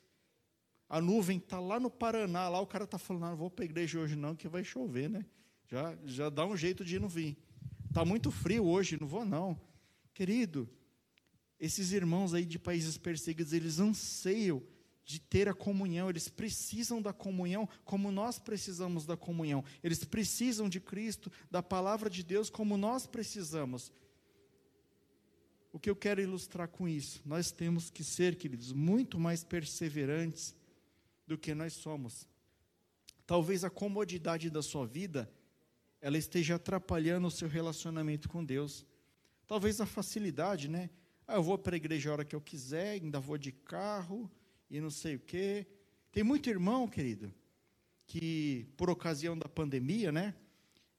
[0.88, 3.64] A nuvem está lá no Paraná, lá o cara está falando, não, não vou para
[3.64, 5.24] a igreja hoje não, que vai chover, né?
[5.68, 7.38] Já, já dá um jeito de não vir.
[7.88, 9.60] Está muito frio hoje, não vou não.
[10.12, 10.68] Querido,
[11.60, 14.62] esses irmãos aí de países perseguidos, eles anseiam
[15.04, 19.62] de ter a comunhão, eles precisam da comunhão como nós precisamos da comunhão.
[19.82, 23.92] Eles precisam de Cristo, da palavra de Deus como nós precisamos.
[25.72, 27.20] O que eu quero ilustrar com isso?
[27.24, 30.54] Nós temos que ser, queridos, muito mais perseverantes
[31.26, 32.26] do que nós somos.
[33.26, 35.30] Talvez a comodidade da sua vida
[36.00, 38.86] ela esteja atrapalhando o seu relacionamento com Deus.
[39.46, 40.88] Talvez a facilidade, né?
[41.30, 44.28] Ah, eu vou para a igreja a hora que eu quiser, ainda vou de carro
[44.68, 45.64] e não sei o quê.
[46.10, 47.32] Tem muito irmão, querido,
[48.04, 50.34] que por ocasião da pandemia, né?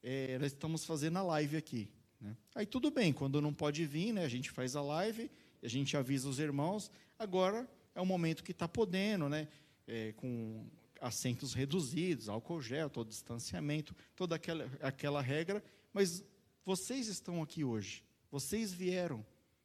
[0.02, 1.86] É, nós estamos fazendo a live aqui.
[2.18, 2.34] Né?
[2.54, 4.24] Aí tudo bem, quando não pode vir, né?
[4.24, 5.30] A gente faz a live,
[5.62, 6.90] a gente avisa os irmãos.
[7.18, 9.46] Agora é o momento que está podendo, né?
[9.86, 10.64] É, com
[10.98, 15.62] assentos reduzidos, álcool gel, todo distanciamento, toda aquela, aquela regra,
[15.92, 16.24] mas
[16.64, 19.22] vocês estão aqui hoje, vocês vieram,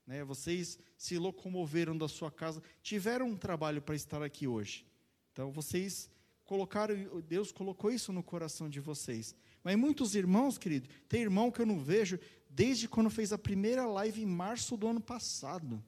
[0.07, 4.85] né, vocês se locomoveram da sua casa, tiveram um trabalho para estar aqui hoje.
[5.33, 6.09] Então, vocês
[6.45, 6.95] colocaram,
[7.27, 9.35] Deus colocou isso no coração de vocês.
[9.61, 12.17] Mas muitos irmãos, querido, tem irmão que eu não vejo
[12.49, 15.83] desde quando fez a primeira live em março do ano passado.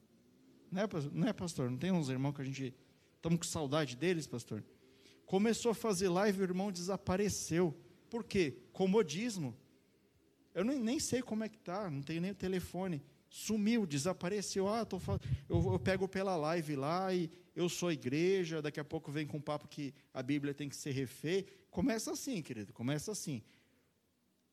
[0.74, 1.72] É, não é pastor?
[1.72, 2.76] Não tem uns irmãos que a gente.
[3.16, 4.64] Estamos com saudade deles, pastor?
[5.26, 7.76] Começou a fazer live, o irmão desapareceu.
[8.10, 8.58] Por quê?
[8.74, 9.56] Comodismo.
[10.54, 13.02] Eu nem, nem sei como é que tá, não tenho nem o telefone.
[13.30, 14.68] Sumiu, desapareceu.
[14.68, 15.00] Ah, tô,
[15.48, 19.38] eu, eu pego pela live lá e eu sou igreja, daqui a pouco vem com
[19.38, 21.54] um papo que a Bíblia tem que ser refeita.
[21.70, 23.44] Começa assim, querido, começa assim.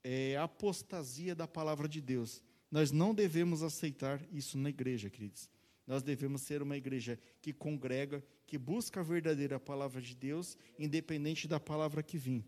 [0.04, 2.42] É apostasia da palavra de Deus.
[2.70, 5.48] Nós não devemos aceitar isso na igreja, queridos.
[5.86, 11.48] Nós devemos ser uma igreja que congrega, que busca a verdadeira palavra de Deus, independente
[11.48, 12.44] da palavra que vim.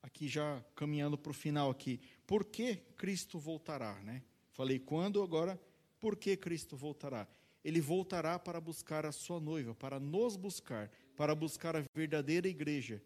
[0.00, 4.22] Aqui já caminhando para o final aqui, por que Cristo voltará, né?
[4.54, 5.60] Falei quando, agora
[6.00, 7.28] por que Cristo voltará?
[7.62, 13.02] Ele voltará para buscar a sua noiva, para nos buscar, para buscar a verdadeira igreja.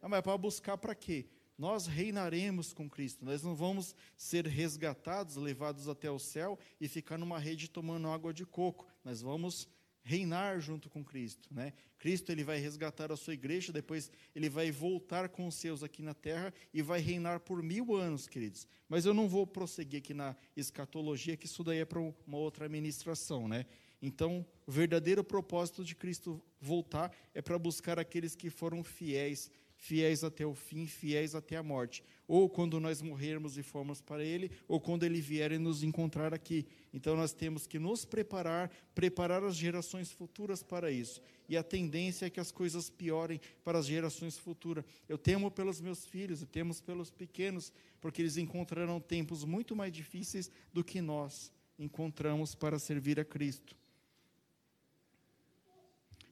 [0.00, 1.26] Ah, mas para buscar para quê?
[1.62, 3.24] nós reinaremos com Cristo.
[3.24, 8.32] Nós não vamos ser resgatados, levados até o céu e ficar numa rede tomando água
[8.34, 8.86] de coco.
[9.04, 9.68] Nós vamos
[10.02, 11.72] reinar junto com Cristo, né?
[11.98, 16.02] Cristo ele vai resgatar a sua igreja, depois ele vai voltar com os seus aqui
[16.02, 18.66] na terra e vai reinar por mil anos, queridos.
[18.88, 22.64] Mas eu não vou prosseguir aqui na escatologia, que isso daí é para uma outra
[22.64, 23.66] administração, né?
[24.02, 29.48] Então, o verdadeiro propósito de Cristo voltar é para buscar aqueles que foram fiéis
[29.82, 32.04] fiéis até o fim, fiéis até a morte.
[32.28, 36.32] Ou quando nós morrermos e formos para Ele, ou quando Ele vier e nos encontrar
[36.32, 36.64] aqui.
[36.94, 41.20] Então nós temos que nos preparar, preparar as gerações futuras para isso.
[41.48, 44.84] E a tendência é que as coisas piorem para as gerações futuras.
[45.08, 49.92] Eu temo pelos meus filhos, e temos pelos pequenos, porque eles encontrarão tempos muito mais
[49.92, 53.76] difíceis do que nós encontramos para servir a Cristo.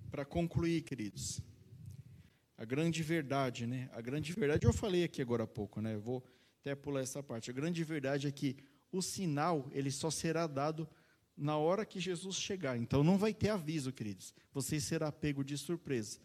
[0.08, 1.42] Para concluir, queridos,
[2.60, 3.88] a grande verdade, né?
[3.90, 5.96] A grande verdade, eu falei aqui agora há pouco, né?
[5.96, 6.22] Vou
[6.60, 7.48] até pular essa parte.
[7.48, 8.54] A grande verdade é que
[8.92, 10.86] o sinal, ele só será dado
[11.34, 12.76] na hora que Jesus chegar.
[12.76, 14.34] Então não vai ter aviso, queridos.
[14.52, 16.18] Você será pego de surpresa.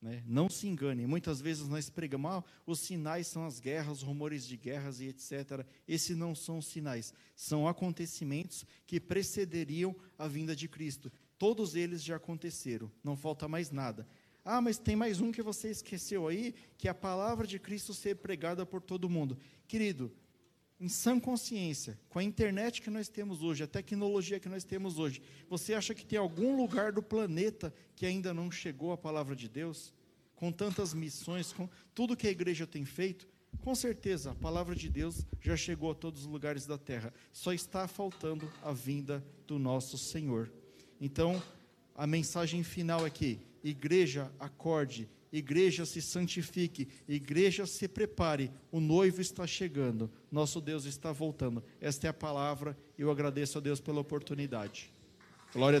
[0.00, 0.22] Né?
[0.26, 1.06] Não se enganem.
[1.06, 5.66] Muitas vezes nós pregamos, ah, os sinais são as guerras, rumores de guerras e etc.
[5.86, 7.12] Esses não são sinais.
[7.36, 11.12] São acontecimentos que precederiam a vinda de Cristo.
[11.38, 12.90] Todos eles já aconteceram.
[13.04, 14.08] Não falta mais nada.
[14.44, 17.94] Ah, mas tem mais um que você esqueceu aí, que é a palavra de Cristo
[17.94, 19.38] ser pregada por todo mundo.
[19.68, 20.12] Querido,
[20.80, 24.98] em sã consciência, com a internet que nós temos hoje, a tecnologia que nós temos
[24.98, 29.36] hoje, você acha que tem algum lugar do planeta que ainda não chegou a palavra
[29.36, 29.94] de Deus?
[30.34, 33.28] Com tantas missões, com tudo que a igreja tem feito,
[33.60, 37.14] com certeza a palavra de Deus já chegou a todos os lugares da terra.
[37.32, 40.50] Só está faltando a vinda do nosso Senhor.
[41.00, 41.40] Então,
[41.94, 45.08] a mensagem final aqui Igreja, acorde.
[45.32, 46.88] Igreja, se santifique.
[47.08, 48.50] Igreja, se prepare.
[48.70, 50.10] O noivo está chegando.
[50.30, 51.64] Nosso Deus está voltando.
[51.80, 52.76] Esta é a palavra.
[52.98, 54.92] Eu agradeço a Deus pela oportunidade.
[55.54, 55.80] Glória a